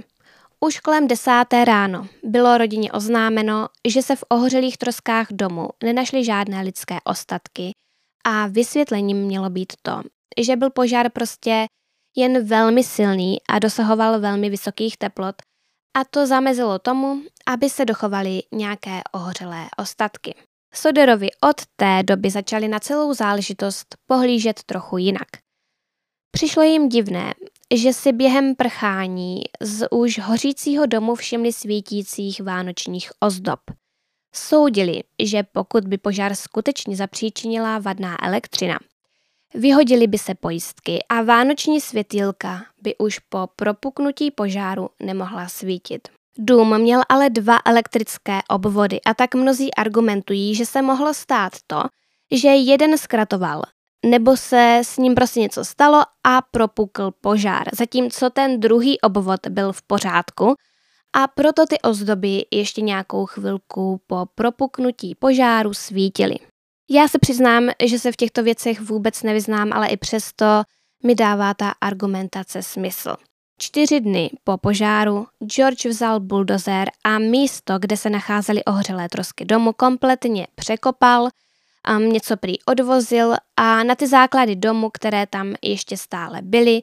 Už 0.60 0.80
kolem 0.80 1.08
desáté 1.08 1.66
ráno 1.66 2.08
bylo 2.24 2.58
rodině 2.58 2.92
oznámeno, 2.92 3.68
že 3.88 4.02
se 4.02 4.16
v 4.16 4.24
ohořelých 4.30 4.78
troskách 4.78 5.28
domu 5.32 5.70
nenašly 5.84 6.26
žádné 6.26 6.62
lidské 6.62 6.98
ostatky 7.04 7.72
a 8.26 8.48
vysvětlením 8.48 9.18
mělo 9.18 9.50
být 9.50 9.74
to, 9.82 10.02
že 10.42 10.56
byl 10.56 10.70
požár 10.70 11.12
prostě 11.12 11.68
jen 12.16 12.46
velmi 12.46 12.84
silný 12.84 13.38
a 13.50 13.60
dosahoval 13.60 14.20
velmi 14.20 14.50
vysokých 14.50 14.98
teplot 14.98 15.36
a 15.98 16.04
to 16.04 16.28
zamezilo 16.28 16.80
tomu, 16.80 17.22
aby 17.48 17.70
se 17.70 17.86
dochovaly 17.86 18.42
nějaké 18.52 19.02
ohořelé 19.12 19.68
ostatky. 19.78 20.36
Soderovi 20.74 21.30
od 21.50 21.62
té 21.76 22.04
doby 22.04 22.30
začali 22.30 22.68
na 22.68 22.80
celou 22.80 23.14
záležitost 23.14 23.96
pohlížet 24.06 24.64
trochu 24.64 24.98
jinak. 24.98 25.28
Přišlo 26.32 26.64
jim 26.64 26.90
divné, 26.90 27.34
že 27.76 27.94
si 27.94 28.12
během 28.12 28.56
prchání 28.56 29.42
z 29.62 29.88
už 29.92 30.20
hořícího 30.20 30.86
domu 30.86 31.16
všimli 31.16 31.54
svítících 31.54 32.42
vánočních 32.42 33.12
ozdob. 33.20 33.60
Soudili, 34.36 35.04
že 35.24 35.44
pokud 35.44 35.88
by 35.88 35.98
požár 35.98 36.36
skutečně 36.36 36.96
zapříčinila 36.96 37.80
vadná 37.80 38.26
elektřina, 38.26 38.80
vyhodili 39.54 40.08
by 40.08 40.18
se 40.18 40.36
pojistky 40.36 41.00
a 41.10 41.22
vánoční 41.22 41.82
světýlka 41.82 42.66
by 42.82 42.98
už 42.98 43.20
po 43.20 43.50
propuknutí 43.56 44.32
požáru 44.32 44.90
nemohla 45.00 45.48
svítit. 45.48 46.19
Dům 46.42 46.78
měl 46.78 47.02
ale 47.10 47.30
dva 47.30 47.58
elektrické 47.66 48.40
obvody 48.50 49.02
a 49.02 49.14
tak 49.14 49.36
mnozí 49.36 49.74
argumentují, 49.74 50.56
že 50.56 50.66
se 50.66 50.82
mohlo 50.82 51.14
stát 51.14 51.54
to, 51.68 51.84
že 52.32 52.48
jeden 52.48 52.98
zkratoval, 52.98 53.62
nebo 54.06 54.38
se 54.38 54.80
s 54.84 54.98
ním 54.98 55.16
prostě 55.16 55.40
něco 55.40 55.66
stalo 55.66 56.02
a 56.24 56.42
propukl 56.42 57.12
požár, 57.22 57.68
zatímco 57.74 58.30
ten 58.30 58.60
druhý 58.60 59.02
obvod 59.02 59.48
byl 59.50 59.74
v 59.74 59.82
pořádku 59.82 60.56
a 61.14 61.28
proto 61.28 61.66
ty 61.66 61.82
ozdoby 61.82 62.46
ještě 62.52 62.82
nějakou 62.82 63.26
chvilku 63.26 64.02
po 64.08 64.26
propuknutí 64.36 65.16
požáru 65.16 65.74
svítily. 65.74 66.36
Já 66.90 67.08
se 67.08 67.20
přiznám, 67.20 67.70
že 67.86 68.00
se 68.00 68.12
v 68.12 68.16
těchto 68.16 68.44
věcech 68.44 68.82
vůbec 68.82 69.24
nevyznám, 69.24 69.74
ale 69.74 69.88
i 69.88 69.98
přesto 69.98 70.46
mi 71.04 71.16
dává 71.16 71.54
ta 71.54 71.74
argumentace 71.82 72.64
smysl. 72.64 73.16
Čtyři 73.62 74.00
dny 74.00 74.30
po 74.44 74.58
požáru 74.58 75.28
George 75.44 75.86
vzal 75.86 76.20
buldozer 76.20 76.90
a 77.04 77.20
místo, 77.20 77.80
kde 77.80 77.98
se 77.98 78.10
nacházely 78.10 78.66
ohořelé 78.66 79.10
trosky 79.10 79.46
domu, 79.46 79.74
kompletně 79.74 80.48
překopal, 80.56 81.30
a 81.84 81.98
něco 82.00 82.38
prý 82.38 82.64
odvozil 82.64 83.36
a 83.58 83.84
na 83.84 83.96
ty 83.96 84.08
základy 84.08 84.56
domu, 84.56 84.90
které 84.90 85.28
tam 85.28 85.56
ještě 85.62 85.98
stále 85.98 86.42
byly, 86.42 86.82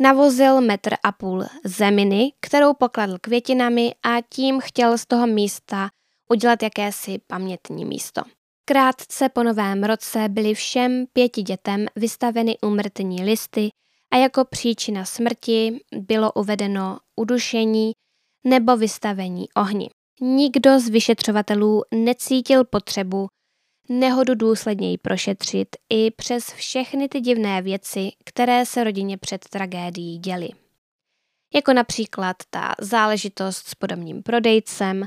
navozil 0.00 0.60
metr 0.60 0.94
a 1.04 1.12
půl 1.12 1.44
zeminy, 1.64 2.32
kterou 2.40 2.74
pokladl 2.74 3.18
květinami 3.20 3.94
a 4.02 4.20
tím 4.28 4.60
chtěl 4.60 4.98
z 4.98 5.06
toho 5.06 5.26
místa 5.26 5.88
udělat 6.28 6.62
jakési 6.62 7.18
pamětní 7.26 7.84
místo. 7.84 8.22
Krátce 8.64 9.28
po 9.28 9.42
novém 9.42 9.84
roce 9.84 10.28
byly 10.28 10.54
všem 10.54 11.04
pěti 11.12 11.42
dětem 11.42 11.86
vystaveny 11.96 12.58
umrtní 12.62 13.24
listy 13.24 13.70
a 14.12 14.16
jako 14.16 14.44
příčina 14.44 15.04
smrti 15.04 15.80
bylo 15.94 16.32
uvedeno 16.32 16.98
udušení 17.16 17.92
nebo 18.46 18.76
vystavení 18.76 19.46
ohni. 19.56 19.90
Nikdo 20.20 20.80
z 20.80 20.88
vyšetřovatelů 20.88 21.82
necítil 21.94 22.64
potřebu 22.64 23.28
nehodu 23.88 24.34
důsledněji 24.34 24.98
prošetřit 24.98 25.68
i 25.92 26.10
přes 26.10 26.44
všechny 26.44 27.08
ty 27.08 27.20
divné 27.20 27.62
věci, 27.62 28.10
které 28.24 28.66
se 28.66 28.84
rodině 28.84 29.18
před 29.18 29.48
tragédií 29.48 30.18
děly. 30.18 30.48
Jako 31.54 31.72
například 31.72 32.36
ta 32.50 32.74
záležitost 32.80 33.66
s 33.66 33.74
podobným 33.74 34.22
prodejcem, 34.22 35.04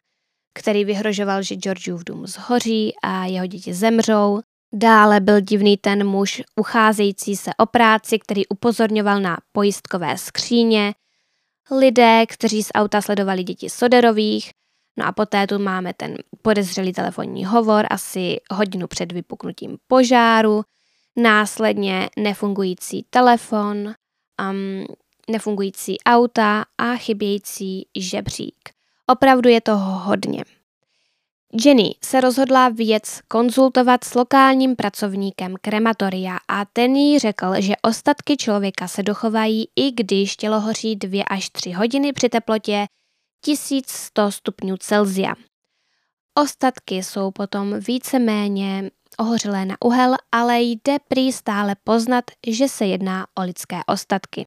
který 0.59 0.85
vyhrožoval, 0.85 1.43
že 1.43 1.55
Georgiův 1.55 2.03
dům 2.03 2.27
zhoří 2.27 2.93
a 3.03 3.25
jeho 3.25 3.47
děti 3.47 3.73
zemřou, 3.73 4.39
Dále 4.73 5.19
byl 5.19 5.41
divný 5.41 5.77
ten 5.77 6.07
muž 6.07 6.41
ucházející 6.55 7.35
se 7.35 7.51
o 7.57 7.65
práci, 7.65 8.19
který 8.19 8.47
upozorňoval 8.47 9.21
na 9.21 9.37
pojistkové 9.51 10.17
skříně, 10.17 10.93
lidé, 11.79 12.25
kteří 12.25 12.63
z 12.63 12.71
auta 12.75 13.01
sledovali 13.01 13.43
děti 13.43 13.69
Soderových, 13.69 14.51
no 14.97 15.05
a 15.05 15.11
poté 15.11 15.47
tu 15.47 15.59
máme 15.59 15.93
ten 15.93 16.17
podezřelý 16.41 16.93
telefonní 16.93 17.45
hovor 17.45 17.85
asi 17.89 18.37
hodinu 18.51 18.87
před 18.87 19.11
vypuknutím 19.11 19.77
požáru, 19.87 20.63
následně 21.15 22.09
nefungující 22.17 23.05
telefon, 23.09 23.93
um, 24.49 24.85
nefungující 25.29 25.97
auta 26.05 26.65
a 26.77 26.95
chybějící 26.95 27.87
žebřík. 27.97 28.69
Opravdu 29.07 29.49
je 29.49 29.61
toho 29.61 29.99
hodně. 29.99 30.43
Jenny 31.63 31.95
se 32.03 32.21
rozhodla 32.21 32.69
věc 32.69 33.19
konzultovat 33.27 34.03
s 34.03 34.15
lokálním 34.15 34.75
pracovníkem 34.75 35.55
krematoria 35.61 36.37
a 36.47 36.65
ten 36.65 36.95
jí 36.95 37.19
řekl, 37.19 37.53
že 37.59 37.73
ostatky 37.81 38.37
člověka 38.37 38.87
se 38.87 39.03
dochovají 39.03 39.67
i 39.75 39.91
když 39.91 40.35
tělo 40.35 40.59
hoří 40.59 40.95
2 40.95 41.23
až 41.23 41.49
3 41.49 41.71
hodiny 41.71 42.13
při 42.13 42.29
teplotě 42.29 42.85
1100 43.41 44.31
stupňů 44.31 44.77
Celzia. 44.77 45.33
Ostatky 46.39 46.95
jsou 46.95 47.31
potom 47.31 47.79
víceméně 47.79 48.91
ohořelé 49.17 49.65
na 49.65 49.75
uhel, 49.85 50.15
ale 50.31 50.61
jde 50.61 50.97
prý 51.07 51.31
stále 51.31 51.75
poznat, 51.83 52.25
že 52.47 52.67
se 52.67 52.85
jedná 52.85 53.27
o 53.35 53.41
lidské 53.41 53.79
ostatky. 53.87 54.45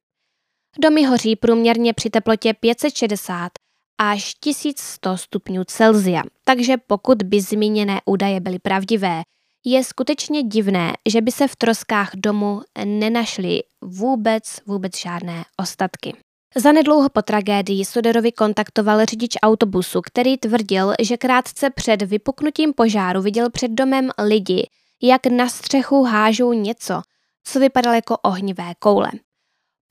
Domy 0.78 1.04
hoří 1.04 1.36
průměrně 1.36 1.94
při 1.94 2.10
teplotě 2.10 2.54
560 2.54 3.52
až 3.98 4.34
1100 4.40 5.16
stupňů 5.16 5.64
Celzia. 5.64 6.22
Takže 6.44 6.76
pokud 6.86 7.22
by 7.22 7.40
zmíněné 7.40 8.00
údaje 8.04 8.40
byly 8.40 8.58
pravdivé, 8.58 9.22
je 9.64 9.84
skutečně 9.84 10.42
divné, 10.42 10.92
že 11.08 11.20
by 11.20 11.32
se 11.32 11.48
v 11.48 11.56
troskách 11.56 12.10
domu 12.14 12.62
nenašly 12.84 13.62
vůbec, 13.80 14.42
vůbec 14.66 14.98
žádné 14.98 15.44
ostatky. 15.56 16.16
Zanedlouho 16.56 17.08
po 17.08 17.22
tragédii 17.22 17.84
Soderovi 17.84 18.32
kontaktoval 18.32 19.04
řidič 19.04 19.36
autobusu, 19.42 20.00
který 20.00 20.36
tvrdil, 20.36 20.94
že 21.02 21.16
krátce 21.16 21.70
před 21.70 22.02
vypuknutím 22.02 22.72
požáru 22.72 23.22
viděl 23.22 23.50
před 23.50 23.70
domem 23.70 24.10
lidi, 24.18 24.68
jak 25.02 25.26
na 25.26 25.48
střechu 25.48 26.02
hážou 26.02 26.52
něco, 26.52 27.02
co 27.44 27.60
vypadalo 27.60 27.94
jako 27.94 28.16
ohnivé 28.18 28.72
koule. 28.78 29.10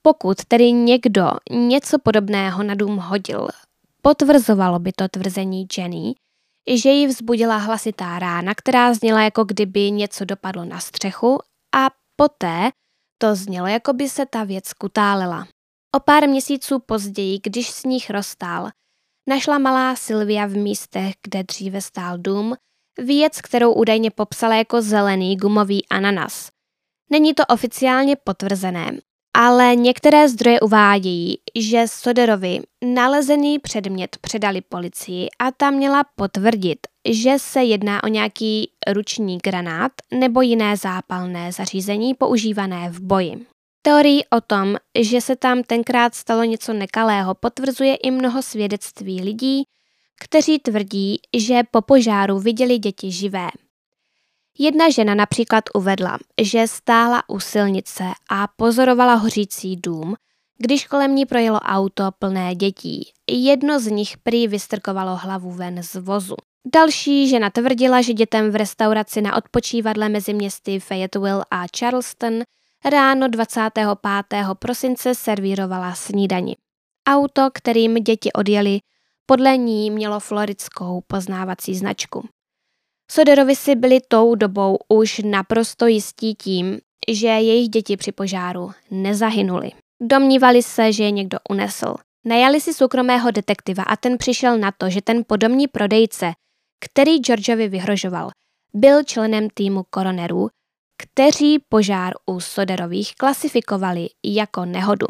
Pokud 0.02 0.44
tedy 0.44 0.72
někdo 0.72 1.30
něco 1.50 1.98
podobného 1.98 2.62
na 2.62 2.74
dům 2.74 2.96
hodil, 2.96 3.48
Potvrzovalo 4.08 4.78
by 4.78 4.92
to 4.92 5.08
tvrzení 5.08 5.66
Jenny, 5.78 6.14
že 6.74 6.90
ji 6.90 7.06
vzbudila 7.06 7.56
hlasitá 7.56 8.18
rána, 8.18 8.54
která 8.54 8.94
zněla 8.94 9.22
jako 9.22 9.44
kdyby 9.44 9.90
něco 9.90 10.24
dopadlo 10.24 10.64
na 10.64 10.80
střechu 10.80 11.38
a 11.74 11.90
poté 12.16 12.70
to 13.18 13.34
znělo, 13.34 13.66
jako 13.66 13.92
by 13.92 14.08
se 14.08 14.26
ta 14.26 14.44
věc 14.44 14.72
kutálela. 14.72 15.48
O 15.96 16.00
pár 16.00 16.28
měsíců 16.28 16.78
později, 16.78 17.38
když 17.42 17.70
sníh 17.70 18.10
roztál, 18.10 18.68
našla 19.28 19.58
malá 19.58 19.96
Sylvia 19.96 20.46
v 20.46 20.52
místech, 20.56 21.14
kde 21.22 21.42
dříve 21.42 21.80
stál 21.80 22.18
dům, 22.18 22.54
věc, 22.98 23.40
kterou 23.40 23.72
údajně 23.72 24.10
popsala 24.10 24.54
jako 24.54 24.82
zelený 24.82 25.36
gumový 25.36 25.88
ananas. 25.88 26.48
Není 27.10 27.34
to 27.34 27.46
oficiálně 27.46 28.16
potvrzené, 28.16 28.98
ale 29.36 29.76
některé 29.76 30.28
zdroje 30.28 30.60
uvádějí, 30.60 31.38
že 31.54 31.84
Soderovi 31.86 32.60
nalezený 32.84 33.58
předmět 33.58 34.16
předali 34.20 34.60
policii 34.60 35.28
a 35.38 35.50
ta 35.50 35.70
měla 35.70 36.04
potvrdit, 36.16 36.78
že 37.10 37.34
se 37.36 37.62
jedná 37.62 38.04
o 38.04 38.08
nějaký 38.08 38.70
ruční 38.92 39.38
granát 39.38 39.92
nebo 40.14 40.40
jiné 40.40 40.76
zápalné 40.76 41.52
zařízení 41.52 42.14
používané 42.14 42.90
v 42.90 43.00
boji. 43.00 43.46
Teorii 43.82 44.24
o 44.24 44.40
tom, 44.40 44.76
že 45.00 45.20
se 45.20 45.36
tam 45.36 45.62
tenkrát 45.62 46.14
stalo 46.14 46.44
něco 46.44 46.72
nekalého, 46.72 47.34
potvrzuje 47.34 47.96
i 47.96 48.10
mnoho 48.10 48.42
svědectví 48.42 49.22
lidí, 49.22 49.62
kteří 50.20 50.58
tvrdí, 50.58 51.20
že 51.36 51.60
po 51.70 51.82
požáru 51.82 52.38
viděli 52.38 52.78
děti 52.78 53.12
živé. 53.12 53.48
Jedna 54.60 54.90
žena 54.90 55.14
například 55.14 55.64
uvedla, 55.74 56.18
že 56.42 56.66
stála 56.66 57.22
u 57.28 57.40
silnice 57.40 58.04
a 58.30 58.48
pozorovala 58.56 59.14
hořící 59.14 59.76
dům, 59.76 60.14
když 60.58 60.86
kolem 60.86 61.14
ní 61.14 61.26
projelo 61.26 61.60
auto 61.60 62.10
plné 62.18 62.54
dětí. 62.54 63.12
Jedno 63.30 63.80
z 63.80 63.86
nich 63.86 64.18
prý 64.18 64.48
vystrkovalo 64.48 65.16
hlavu 65.16 65.50
ven 65.50 65.82
z 65.82 65.94
vozu. 65.94 66.36
Další 66.74 67.28
žena 67.28 67.50
tvrdila, 67.50 68.02
že 68.02 68.12
dětem 68.12 68.50
v 68.50 68.56
restauraci 68.56 69.22
na 69.22 69.36
odpočívadle 69.36 70.08
mezi 70.08 70.34
městy 70.34 70.80
Fayetteville 70.80 71.44
a 71.50 71.64
Charleston 71.78 72.42
ráno 72.84 73.28
25. 73.28 73.86
prosince 74.58 75.14
servírovala 75.14 75.94
snídani. 75.94 76.56
Auto, 77.08 77.48
kterým 77.54 77.94
děti 77.94 78.32
odjeli, 78.32 78.78
podle 79.26 79.56
ní 79.56 79.90
mělo 79.90 80.20
floridskou 80.20 81.02
poznávací 81.06 81.74
značku. 81.74 82.28
Soderovi 83.10 83.56
si 83.56 83.74
byli 83.74 84.00
tou 84.08 84.34
dobou 84.34 84.78
už 84.88 85.20
naprosto 85.24 85.86
jistí 85.86 86.34
tím, 86.34 86.78
že 87.08 87.26
jejich 87.26 87.68
děti 87.68 87.96
při 87.96 88.12
požáru 88.12 88.70
nezahynuli. 88.90 89.70
Domnívali 90.02 90.62
se, 90.62 90.92
že 90.92 91.04
je 91.04 91.10
někdo 91.10 91.38
unesl. 91.50 91.94
Najali 92.26 92.60
si 92.60 92.74
soukromého 92.74 93.30
detektiva 93.30 93.82
a 93.82 93.96
ten 93.96 94.18
přišel 94.18 94.58
na 94.58 94.72
to, 94.72 94.90
že 94.90 95.02
ten 95.02 95.24
podomní 95.26 95.68
prodejce, 95.68 96.32
který 96.84 97.18
Georgeovi 97.18 97.68
vyhrožoval, 97.68 98.30
byl 98.74 99.04
členem 99.04 99.48
týmu 99.54 99.84
koronerů, 99.90 100.48
kteří 101.02 101.58
požár 101.68 102.14
u 102.26 102.40
Soderových 102.40 103.14
klasifikovali 103.14 104.08
jako 104.24 104.64
nehodu. 104.64 105.06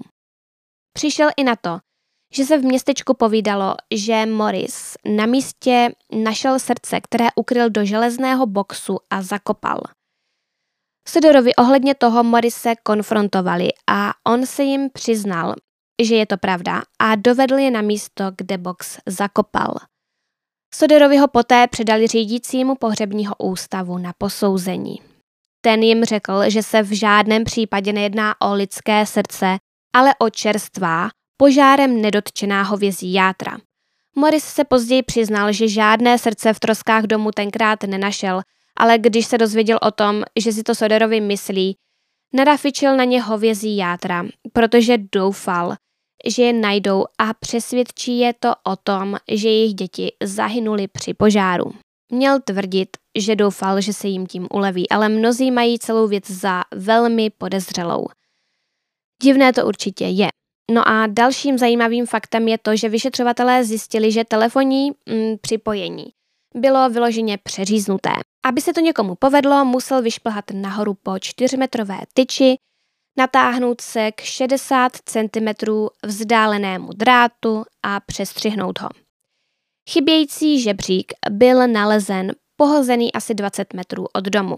Přišel 0.92 1.28
i 1.37 1.44
na 1.44 1.56
to, 1.56 1.78
že 2.35 2.45
se 2.45 2.59
v 2.59 2.64
městečku 2.64 3.14
povídalo, 3.14 3.75
že 3.95 4.27
Morris 4.27 4.95
na 5.05 5.27
místě 5.27 5.93
našel 6.12 6.59
srdce, 6.59 7.01
které 7.01 7.29
ukryl 7.37 7.71
do 7.71 7.85
železného 7.85 8.47
boxu 8.47 8.99
a 9.11 9.23
zakopal. 9.23 9.81
Sodorovi 11.09 11.55
ohledně 11.55 11.95
toho 11.95 12.25
Morise 12.25 12.75
konfrontovali 12.83 13.69
a 13.91 14.12
on 14.27 14.47
se 14.47 14.62
jim 14.62 14.91
přiznal, 14.91 15.55
že 16.03 16.14
je 16.14 16.27
to 16.27 16.37
pravda 16.37 16.83
a 16.99 17.14
dovedl 17.14 17.59
je 17.59 17.71
na 17.71 17.81
místo, 17.81 18.25
kde 18.37 18.59
box 18.59 18.99
zakopal. 19.07 19.75
Soderovi 20.75 21.17
ho 21.17 21.29
poté 21.29 21.67
předali 21.67 22.07
řídícímu 22.07 22.75
pohřebního 22.75 23.35
ústavu 23.38 23.99
na 23.99 24.12
posouzení. 24.19 25.03
Ten 25.61 25.83
jim 25.83 26.05
řekl, 26.05 26.51
že 26.51 26.62
se 26.62 26.83
v 26.83 26.99
žádném 26.99 27.45
případě 27.45 27.93
nejedná 27.93 28.41
o 28.41 28.55
lidské 28.55 29.07
srdce, 29.07 29.57
ale 29.95 30.14
o 30.19 30.31
čerstvá, 30.31 31.09
požárem 31.40 32.03
nedotčená 32.03 32.62
hovězí 32.62 33.12
játra. 33.12 33.59
Morris 34.16 34.44
se 34.44 34.64
později 34.64 35.03
přiznal, 35.03 35.53
že 35.53 35.68
žádné 35.68 36.18
srdce 36.18 36.53
v 36.53 36.61
troskách 36.61 37.05
domu 37.05 37.31
tenkrát 37.31 37.83
nenašel, 37.83 38.42
ale 38.77 38.98
když 38.98 39.27
se 39.27 39.38
dozvěděl 39.38 39.79
o 39.83 39.90
tom, 39.90 40.22
že 40.37 40.53
si 40.53 40.62
to 40.62 40.74
Soderovi 40.74 41.20
myslí, 41.20 41.77
narafičil 42.35 42.96
na 42.96 43.05
ně 43.05 43.22
hovězí 43.22 43.77
játra, 43.77 44.27
protože 44.53 44.98
doufal, 45.12 45.74
že 46.27 46.42
je 46.42 46.53
najdou 46.53 47.05
a 47.18 47.35
přesvědčí 47.35 48.18
je 48.18 48.35
to 48.40 48.53
o 48.64 48.77
tom, 48.77 49.16
že 49.31 49.48
jejich 49.48 49.74
děti 49.74 50.12
zahynuli 50.22 50.88
při 50.88 51.14
požáru. 51.14 51.72
Měl 52.12 52.40
tvrdit, 52.40 52.88
že 53.18 53.37
doufal, 53.37 53.81
že 53.81 53.92
se 53.92 54.09
jim 54.09 54.27
tím 54.27 54.48
uleví, 54.53 54.88
ale 54.88 55.09
mnozí 55.09 55.51
mají 55.51 55.79
celou 55.79 56.09
věc 56.09 56.31
za 56.31 56.62
velmi 56.74 57.31
podezřelou. 57.31 58.07
Divné 59.22 59.53
to 59.53 59.66
určitě 59.66 60.05
je. 60.05 60.29
No 60.70 60.88
a 60.88 61.07
dalším 61.07 61.59
zajímavým 61.59 62.07
faktem 62.07 62.48
je 62.48 62.59
to, 62.59 62.76
že 62.76 62.88
vyšetřovatelé 62.88 63.64
zjistili, 63.64 64.12
že 64.12 64.24
telefonní 64.24 64.90
mm, 64.90 65.38
připojení 65.40 66.04
bylo 66.54 66.90
vyloženě 66.90 67.38
přeříznuté. 67.38 68.11
Aby 68.46 68.61
se 68.61 68.72
to 68.72 68.81
někomu 68.81 69.14
povedlo, 69.14 69.64
musel 69.64 70.02
vyšplhat 70.02 70.44
nahoru 70.52 70.94
po 70.94 71.18
čtyřmetrové 71.18 71.98
tyči, 72.14 72.57
natáhnout 73.18 73.81
se 73.81 74.12
k 74.12 74.20
60 74.20 74.92
cm 75.04 75.48
vzdálenému 76.04 76.92
drátu 76.92 77.64
a 77.83 78.00
přestřihnout 78.00 78.81
ho. 78.81 78.88
Chybějící 79.90 80.62
žebřík 80.62 81.12
byl 81.31 81.68
nalezen 81.68 82.33
pohozený 82.57 83.12
asi 83.12 83.35
20 83.35 83.74
metrů 83.74 84.07
od 84.14 84.24
domu. 84.24 84.57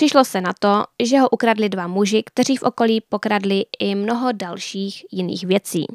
Přišlo 0.00 0.24
se 0.24 0.40
na 0.40 0.52
to, 0.58 0.84
že 1.02 1.18
ho 1.18 1.28
ukradli 1.28 1.68
dva 1.68 1.86
muži, 1.86 2.22
kteří 2.26 2.56
v 2.56 2.62
okolí 2.62 3.00
pokradli 3.08 3.64
i 3.78 3.94
mnoho 3.94 4.32
dalších 4.32 5.04
jiných 5.12 5.44
věcí. 5.44 5.86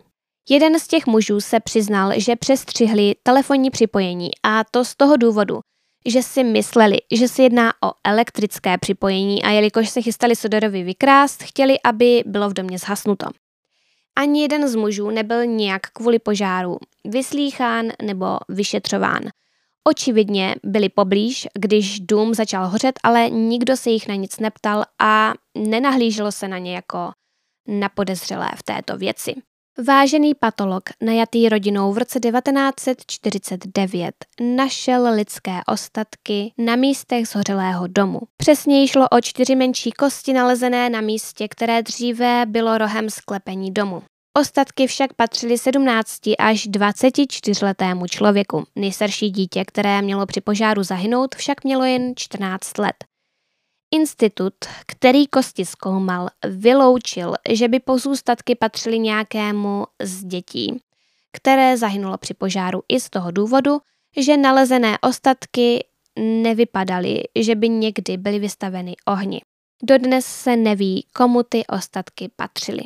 Jeden 0.49 0.79
z 0.79 0.87
těch 0.87 1.07
mužů 1.07 1.41
se 1.41 1.59
přiznal, 1.59 2.11
že 2.15 2.35
přestřihli 2.35 3.15
telefonní 3.23 3.69
připojení 3.69 4.29
a 4.43 4.63
to 4.71 4.85
z 4.85 4.95
toho 4.95 5.17
důvodu, 5.17 5.59
že 6.05 6.23
si 6.23 6.43
mysleli, 6.43 6.97
že 7.11 7.27
se 7.27 7.43
jedná 7.43 7.73
o 7.83 7.91
elektrické 8.03 8.77
připojení 8.77 9.43
a 9.43 9.49
jelikož 9.51 9.89
se 9.89 10.01
chystali 10.01 10.35
Soderovi 10.35 10.83
vykrást, 10.83 11.43
chtěli, 11.43 11.77
aby 11.83 12.23
bylo 12.25 12.49
v 12.49 12.53
domě 12.53 12.79
zhasnuto. 12.79 13.25
Ani 14.15 14.41
jeden 14.41 14.67
z 14.67 14.75
mužů 14.75 15.09
nebyl 15.09 15.45
nijak 15.45 15.81
kvůli 15.93 16.19
požáru 16.19 16.77
vyslýchán 17.05 17.87
nebo 18.01 18.37
vyšetřován– 18.49 19.21
Očividně 19.87 20.55
byli 20.63 20.89
poblíž, 20.89 21.47
když 21.59 21.99
dům 21.99 22.33
začal 22.33 22.67
hořet, 22.67 22.99
ale 23.03 23.29
nikdo 23.29 23.77
se 23.77 23.89
jich 23.89 24.07
na 24.07 24.15
nic 24.15 24.39
neptal 24.39 24.83
a 25.01 25.33
nenahlíželo 25.57 26.31
se 26.31 26.47
na 26.47 26.57
ně 26.57 26.75
jako 26.75 27.11
na 27.67 27.89
podezřelé 27.89 28.49
v 28.55 28.63
této 28.63 28.97
věci. 28.97 29.35
Vážený 29.87 30.35
patolog, 30.35 30.83
najatý 31.01 31.49
rodinou 31.49 31.93
v 31.93 31.97
roce 31.97 32.19
1949, 32.19 34.15
našel 34.55 35.13
lidské 35.13 35.59
ostatky 35.67 36.53
na 36.57 36.75
místech 36.75 37.27
zhořelého 37.27 37.87
domu. 37.87 38.19
Přesněji 38.37 38.87
šlo 38.87 39.09
o 39.09 39.21
čtyři 39.21 39.55
menší 39.55 39.91
kosti 39.91 40.33
nalezené 40.33 40.89
na 40.89 41.01
místě, 41.01 41.47
které 41.47 41.83
dříve 41.83 42.45
bylo 42.45 42.77
rohem 42.77 43.09
sklepení 43.09 43.71
domu. 43.71 44.03
Ostatky 44.37 44.87
však 44.87 45.13
patřily 45.13 45.57
17 45.57 46.21
až 46.39 46.67
24 46.67 47.65
letému 47.65 48.07
člověku. 48.07 48.67
Nejstarší 48.75 49.29
dítě, 49.29 49.65
které 49.65 50.01
mělo 50.01 50.25
při 50.25 50.41
požáru 50.41 50.83
zahynout, 50.83 51.35
však 51.35 51.63
mělo 51.63 51.83
jen 51.83 52.13
14 52.15 52.77
let. 52.77 52.95
Institut, 53.91 54.53
který 54.87 55.27
kosti 55.27 55.65
zkoumal, 55.65 56.27
vyloučil, 56.47 57.33
že 57.49 57.67
by 57.67 57.79
pozůstatky 57.79 58.55
patřily 58.55 58.99
nějakému 58.99 59.85
z 60.01 60.23
dětí, 60.23 60.81
které 61.31 61.77
zahynulo 61.77 62.17
při 62.17 62.33
požáru 62.33 62.81
i 62.89 62.99
z 62.99 63.09
toho 63.09 63.31
důvodu, 63.31 63.79
že 64.17 64.37
nalezené 64.37 64.97
ostatky 65.01 65.85
nevypadaly, 66.19 67.23
že 67.39 67.55
by 67.55 67.69
někdy 67.69 68.17
byly 68.17 68.39
vystaveny 68.39 68.95
ohni. 69.05 69.41
Dodnes 69.83 70.25
se 70.25 70.55
neví, 70.55 71.05
komu 71.13 71.43
ty 71.43 71.67
ostatky 71.67 72.29
patřily. 72.35 72.83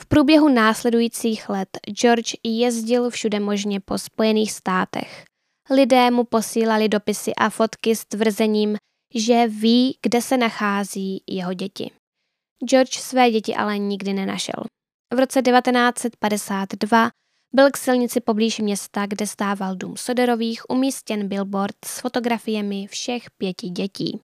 V 0.00 0.06
průběhu 0.06 0.48
následujících 0.48 1.48
let 1.48 1.68
George 1.90 2.34
jezdil 2.44 3.10
všude 3.10 3.40
možně 3.40 3.80
po 3.80 3.98
Spojených 3.98 4.52
státech. 4.52 5.24
Lidé 5.70 6.10
mu 6.10 6.24
posílali 6.24 6.88
dopisy 6.88 7.34
a 7.34 7.50
fotky 7.50 7.96
s 7.96 8.04
tvrzením, 8.04 8.76
že 9.14 9.48
ví, 9.48 9.98
kde 10.02 10.22
se 10.22 10.36
nachází 10.36 11.22
jeho 11.26 11.54
děti. 11.54 11.90
George 12.68 12.98
své 12.98 13.30
děti 13.30 13.54
ale 13.54 13.78
nikdy 13.78 14.12
nenašel. 14.12 14.64
V 15.14 15.18
roce 15.18 15.42
1952 15.42 17.10
byl 17.54 17.70
k 17.70 17.76
silnici 17.76 18.20
poblíž 18.20 18.58
města, 18.58 19.06
kde 19.06 19.26
stával 19.26 19.76
dům 19.76 19.96
Soderových, 19.96 20.70
umístěn 20.70 21.28
billboard 21.28 21.76
s 21.84 22.00
fotografiemi 22.00 22.86
všech 22.86 23.22
pěti 23.38 23.68
dětí. 23.68 24.20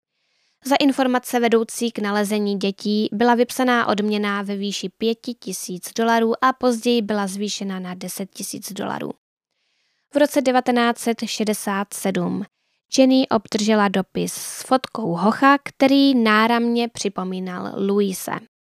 Za 0.67 0.77
informace 0.77 1.41
vedoucí 1.41 1.93
k 1.93 1.99
nalezení 1.99 2.59
dětí 2.59 3.09
byla 3.13 3.35
vypsaná 3.35 3.87
odměna 3.87 4.43
ve 4.43 4.57
výši 4.57 4.89
5 4.99 5.19
tisíc 5.39 5.93
dolarů 5.97 6.45
a 6.45 6.53
později 6.53 7.03
byla 7.03 7.27
zvýšena 7.27 7.79
na 7.79 7.95
10 7.95 8.31
tisíc 8.31 8.73
dolarů. 8.73 9.11
V 10.15 10.17
roce 10.17 10.43
1967 10.43 12.45
Jenny 12.99 13.29
obdržela 13.29 13.89
dopis 13.89 14.35
s 14.35 14.63
fotkou 14.63 15.15
Hocha, 15.15 15.59
který 15.65 16.15
náramně 16.15 16.89
připomínal 16.89 17.73
Louise. 17.77 18.33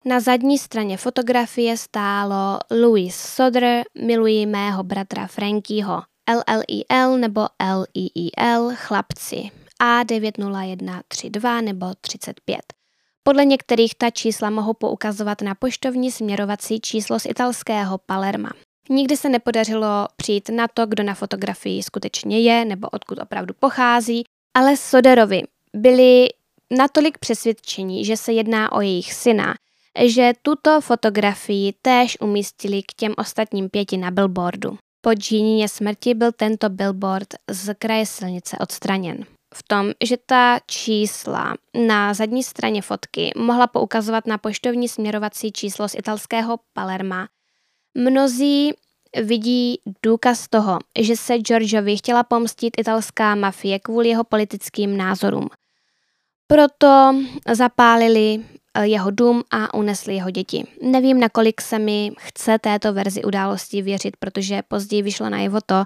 Na 0.05 0.19
zadní 0.19 0.57
straně 0.57 0.97
fotografie 0.97 1.77
stálo 1.77 2.59
Louis 2.71 3.15
Sodr, 3.15 3.65
miluji 4.01 4.45
mého 4.45 4.83
bratra 4.83 5.27
Frankyho, 5.27 6.01
LLEL 6.29 7.17
nebo 7.17 7.47
LEEL, 7.61 8.71
chlapci, 8.75 9.51
A90132 9.83 11.63
nebo 11.63 11.85
35. 12.01 12.61
Podle 13.23 13.45
některých 13.45 13.95
ta 13.95 14.09
čísla 14.09 14.49
mohou 14.49 14.73
poukazovat 14.73 15.41
na 15.41 15.55
poštovní 15.55 16.11
směrovací 16.11 16.79
číslo 16.79 17.19
z 17.19 17.25
italského 17.25 17.97
Palerma. 17.97 18.49
Nikdy 18.89 19.17
se 19.17 19.29
nepodařilo 19.29 20.07
přijít 20.15 20.49
na 20.49 20.67
to, 20.67 20.85
kdo 20.85 21.03
na 21.03 21.13
fotografii 21.13 21.83
skutečně 21.83 22.39
je 22.39 22.65
nebo 22.65 22.89
odkud 22.89 23.19
opravdu 23.19 23.53
pochází, 23.59 24.23
ale 24.53 24.77
Soderovi 24.77 25.43
byli 25.75 26.27
natolik 26.77 27.17
přesvědčení, 27.17 28.05
že 28.05 28.17
se 28.17 28.33
jedná 28.33 28.71
o 28.71 28.81
jejich 28.81 29.13
syna, 29.13 29.55
že 30.05 30.33
tuto 30.41 30.81
fotografii 30.81 31.73
též 31.81 32.17
umístili 32.21 32.83
k 32.83 32.93
těm 32.93 33.13
ostatním 33.17 33.69
pěti 33.69 33.97
na 33.97 34.11
billboardu. 34.11 34.77
Po 35.01 35.09
Jeanině 35.31 35.69
smrti 35.69 36.13
byl 36.13 36.31
tento 36.31 36.69
billboard 36.69 37.27
z 37.49 37.73
kraje 37.73 38.05
silnice 38.05 38.57
odstraněn. 38.57 39.25
V 39.57 39.63
tom, 39.63 39.91
že 40.03 40.17
ta 40.25 40.59
čísla 40.67 41.53
na 41.87 42.13
zadní 42.13 42.43
straně 42.43 42.81
fotky 42.81 43.31
mohla 43.37 43.67
poukazovat 43.67 44.27
na 44.27 44.37
poštovní 44.37 44.87
směrovací 44.87 45.51
číslo 45.51 45.89
z 45.89 45.95
italského 45.95 46.59
Palerma, 46.73 47.27
mnozí 47.95 48.73
vidí 49.23 49.79
důkaz 50.03 50.47
toho, 50.47 50.79
že 50.99 51.15
se 51.15 51.37
Georgeovi 51.37 51.97
chtěla 51.97 52.23
pomstit 52.23 52.73
italská 52.77 53.35
mafie 53.35 53.79
kvůli 53.79 54.09
jeho 54.09 54.23
politickým 54.23 54.97
názorům. 54.97 55.49
Proto 56.47 57.15
zapálili 57.53 58.39
eh, 58.73 58.87
jeho 58.87 59.11
dům 59.11 59.43
a 59.51 59.73
unesli 59.73 60.15
jeho 60.15 60.31
děti. 60.31 60.67
Nevím, 60.81 61.19
nakolik 61.19 61.61
se 61.61 61.79
mi 61.79 62.11
chce 62.17 62.59
této 62.59 62.93
verzi 62.93 63.23
události 63.23 63.81
věřit, 63.81 64.17
protože 64.17 64.61
později 64.67 65.01
vyšlo 65.01 65.29
najevo 65.29 65.59
to, 65.65 65.83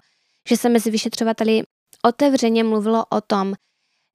že 0.50 0.58
se 0.58 0.70
mezi 0.70 0.92
vyšetřovateli 0.92 1.64
otevřeně 2.02 2.64
mluvilo 2.64 3.06
o 3.10 3.22
tom, 3.22 3.54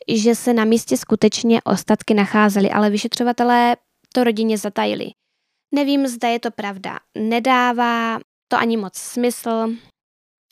že 0.08 0.34
se 0.34 0.52
na 0.52 0.64
místě 0.64 0.96
skutečně 0.96 1.62
ostatky 1.62 2.14
nacházely, 2.14 2.70
ale 2.70 2.90
vyšetřovatelé 2.90 3.76
to 4.12 4.24
rodině 4.24 4.58
zatajili. 4.58 5.10
Nevím, 5.74 6.06
zda 6.06 6.28
je 6.28 6.40
to 6.40 6.50
pravda. 6.50 6.98
Nedává 7.18 8.18
to 8.48 8.56
ani 8.56 8.76
moc 8.76 8.96
smysl, 8.96 9.68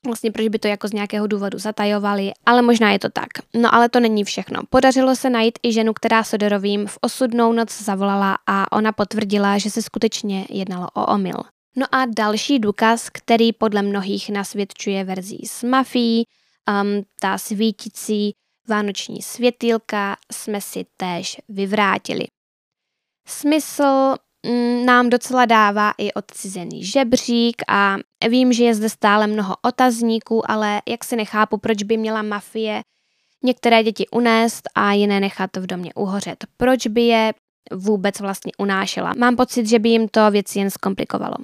vlastně 0.07 0.31
proč 0.31 0.49
by 0.49 0.59
to 0.59 0.69
jako 0.69 0.89
z 0.89 0.93
nějakého 0.93 1.27
důvodu 1.27 1.59
zatajovali, 1.59 2.33
ale 2.47 2.63
možná 2.63 2.93
je 2.93 2.99
to 2.99 3.09
tak. 3.09 3.29
No 3.55 3.75
ale 3.75 3.89
to 3.89 4.01
není 4.01 4.25
všechno. 4.25 4.63
Podařilo 4.71 5.17
se 5.17 5.31
najít 5.31 5.59
i 5.63 5.73
ženu, 5.73 5.93
která 5.93 6.25
Soderovým 6.25 6.87
v 6.87 6.99
osudnou 7.01 7.53
noc 7.53 7.83
zavolala 7.83 8.39
a 8.47 8.73
ona 8.73 8.93
potvrdila, 8.93 9.59
že 9.59 9.71
se 9.71 9.83
skutečně 9.83 10.47
jednalo 10.51 10.89
o 10.95 11.07
omyl. 11.07 11.37
No 11.77 11.87
a 11.93 12.07
další 12.17 12.59
důkaz, 12.59 13.11
který 13.11 13.53
podle 13.53 13.83
mnohých 13.83 14.31
nasvědčuje 14.31 15.05
verzí 15.05 15.47
s 15.47 15.63
mafií, 15.63 16.25
um, 16.69 17.03
ta 17.21 17.39
svítící 17.39 18.35
vánoční 18.69 19.23
světýlka 19.23 20.17
jsme 20.33 20.61
si 20.61 20.87
též 20.97 21.41
vyvrátili. 21.49 22.25
Smysl 23.29 24.15
Mm, 24.47 24.87
nám 24.87 25.11
docela 25.11 25.45
dává 25.47 25.93
i 25.99 26.13
odcizený 26.13 26.85
žebřík 26.85 27.63
a 27.69 27.97
vím, 28.29 28.53
že 28.53 28.65
je 28.65 28.75
zde 28.75 28.89
stále 28.89 29.27
mnoho 29.27 29.55
otazníků, 29.63 30.51
ale 30.51 30.83
jak 30.89 31.05
si 31.05 31.17
nechápu, 31.17 31.59
proč 31.59 31.83
by 31.83 31.97
měla 31.97 32.23
mafie 32.23 32.83
některé 33.43 33.83
děti 33.83 34.09
unést 34.09 34.69
a 34.75 34.93
jiné 34.93 35.21
nechat 35.21 35.57
v 35.57 35.67
domě 35.67 35.95
uhořet. 35.95 36.45
Proč 36.57 36.87
by 36.87 37.03
je 37.03 37.35
vůbec 37.73 38.21
vlastně 38.21 38.53
unášela? 38.59 39.13
Mám 39.19 39.37
pocit, 39.37 39.67
že 39.67 39.79
by 39.79 39.89
jim 39.89 40.09
to 40.09 40.31
věc 40.31 40.57
jen 40.57 40.71
zkomplikovalo. 40.71 41.37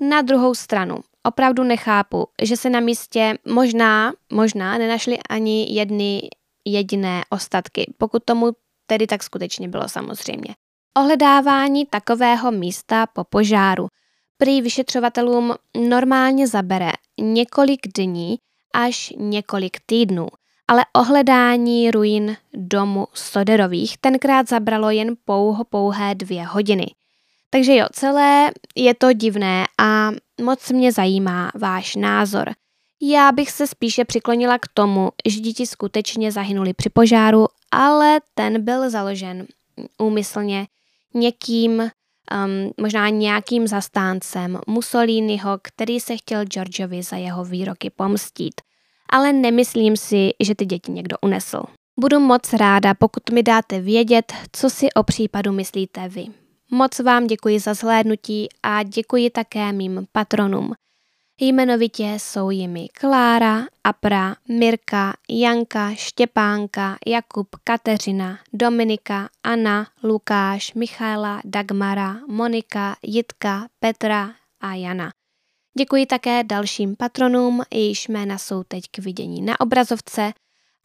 Na 0.00 0.22
druhou 0.22 0.54
stranu, 0.54 0.98
opravdu 1.22 1.62
nechápu, 1.62 2.28
že 2.42 2.56
se 2.56 2.70
na 2.70 2.80
místě 2.80 3.38
možná, 3.48 4.12
možná 4.32 4.78
nenašly 4.78 5.18
ani 5.30 5.74
jedny 5.74 6.28
jediné 6.64 7.22
ostatky, 7.30 7.92
pokud 7.98 8.24
tomu 8.24 8.52
tedy 8.86 9.06
tak 9.06 9.22
skutečně 9.22 9.68
bylo 9.68 9.88
samozřejmě. 9.88 10.54
Ohledávání 10.96 11.86
takového 11.86 12.52
místa 12.52 13.06
po 13.06 13.24
požáru 13.24 13.88
prý 14.36 14.62
vyšetřovatelům 14.62 15.54
normálně 15.88 16.46
zabere 16.46 16.92
několik 17.20 17.80
dní 17.96 18.38
až 18.74 19.12
několik 19.16 19.76
týdnů, 19.86 20.26
ale 20.68 20.84
ohledání 20.92 21.90
ruin 21.90 22.36
domu 22.54 23.06
Soderových 23.14 23.98
tenkrát 23.98 24.48
zabralo 24.48 24.90
jen 24.90 25.14
pouho 25.24 25.64
pouhé 25.64 26.14
dvě 26.14 26.44
hodiny. 26.44 26.86
Takže 27.54 27.76
jo, 27.76 27.86
celé 27.92 28.50
je 28.76 28.94
to 28.94 29.12
divné 29.12 29.64
a 29.78 30.10
moc 30.42 30.70
mě 30.70 30.92
zajímá 30.92 31.50
váš 31.54 31.96
názor. 31.96 32.52
Já 33.02 33.32
bych 33.32 33.50
se 33.50 33.66
spíše 33.66 34.04
přiklonila 34.04 34.58
k 34.58 34.68
tomu, 34.74 35.10
že 35.26 35.40
děti 35.40 35.66
skutečně 35.66 36.32
zahynuli 36.32 36.72
při 36.72 36.88
požáru, 36.90 37.46
ale 37.70 38.20
ten 38.34 38.64
byl 38.64 38.90
založen 38.90 39.46
úmyslně 39.98 40.66
někým, 41.14 41.80
um, 41.80 41.90
možná 42.80 43.08
nějakým 43.08 43.66
zastáncem 43.66 44.58
Mussoliniho, 44.66 45.58
který 45.62 46.00
se 46.00 46.16
chtěl 46.16 46.44
Georgeovi 46.44 47.02
za 47.02 47.16
jeho 47.16 47.44
výroky 47.44 47.90
pomstít. 47.90 48.54
Ale 49.10 49.32
nemyslím 49.32 49.96
si, 49.96 50.30
že 50.40 50.54
ty 50.54 50.66
děti 50.66 50.92
někdo 50.92 51.16
unesl. 51.22 51.62
Budu 52.00 52.20
moc 52.20 52.52
ráda, 52.52 52.94
pokud 52.94 53.30
mi 53.32 53.42
dáte 53.42 53.80
vědět, 53.80 54.32
co 54.52 54.70
si 54.70 54.92
o 54.92 55.02
případu 55.02 55.52
myslíte 55.52 56.08
vy. 56.08 56.41
Moc 56.74 56.98
vám 56.98 57.26
děkuji 57.26 57.60
za 57.60 57.74
zhlédnutí 57.74 58.48
a 58.62 58.82
děkuji 58.82 59.30
také 59.30 59.72
mým 59.72 60.06
patronům. 60.12 60.72
Jmenovitě 61.40 62.04
jsou 62.04 62.50
jimi 62.50 62.88
Klára, 62.88 63.66
Apra, 63.84 64.36
Mirka, 64.48 65.14
Janka, 65.28 65.94
Štěpánka, 65.94 66.96
Jakub, 67.06 67.48
Kateřina, 67.64 68.38
Dominika, 68.52 69.28
Anna, 69.42 69.86
Lukáš, 70.02 70.74
Michaela, 70.74 71.40
Dagmara, 71.44 72.16
Monika, 72.28 72.96
Jitka, 73.02 73.68
Petra 73.80 74.30
a 74.60 74.74
Jana. 74.74 75.12
Děkuji 75.78 76.06
také 76.06 76.44
dalším 76.44 76.96
patronům, 76.96 77.62
jejichž 77.74 78.08
jména 78.08 78.38
jsou 78.38 78.62
teď 78.62 78.84
k 78.90 78.98
vidění 78.98 79.42
na 79.42 79.60
obrazovce 79.60 80.32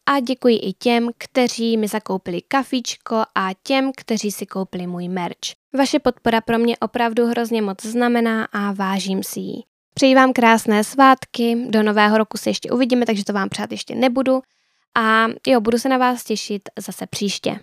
a 0.06 0.20
děkuji 0.20 0.56
i 0.58 0.72
těm, 0.72 1.10
kteří 1.18 1.76
mi 1.76 1.88
zakoupili 1.88 2.42
kafičko 2.42 3.16
a 3.34 3.48
těm, 3.62 3.92
kteří 3.96 4.32
si 4.32 4.46
koupili 4.46 4.86
můj 4.86 5.08
merch. 5.08 5.57
Vaše 5.76 5.98
podpora 5.98 6.40
pro 6.40 6.58
mě 6.58 6.76
opravdu 6.76 7.26
hrozně 7.26 7.62
moc 7.62 7.84
znamená 7.84 8.44
a 8.44 8.72
vážím 8.72 9.22
si 9.22 9.40
ji. 9.40 9.62
Přeji 9.94 10.14
vám 10.14 10.32
krásné 10.32 10.84
svátky, 10.84 11.66
do 11.68 11.82
nového 11.82 12.18
roku 12.18 12.38
se 12.38 12.50
ještě 12.50 12.70
uvidíme, 12.70 13.06
takže 13.06 13.24
to 13.24 13.32
vám 13.32 13.48
přát 13.48 13.72
ještě 13.72 13.94
nebudu. 13.94 14.42
A 14.96 15.26
jo, 15.46 15.60
budu 15.60 15.78
se 15.78 15.88
na 15.88 15.98
vás 15.98 16.24
těšit 16.24 16.62
zase 16.78 17.06
příště. 17.06 17.60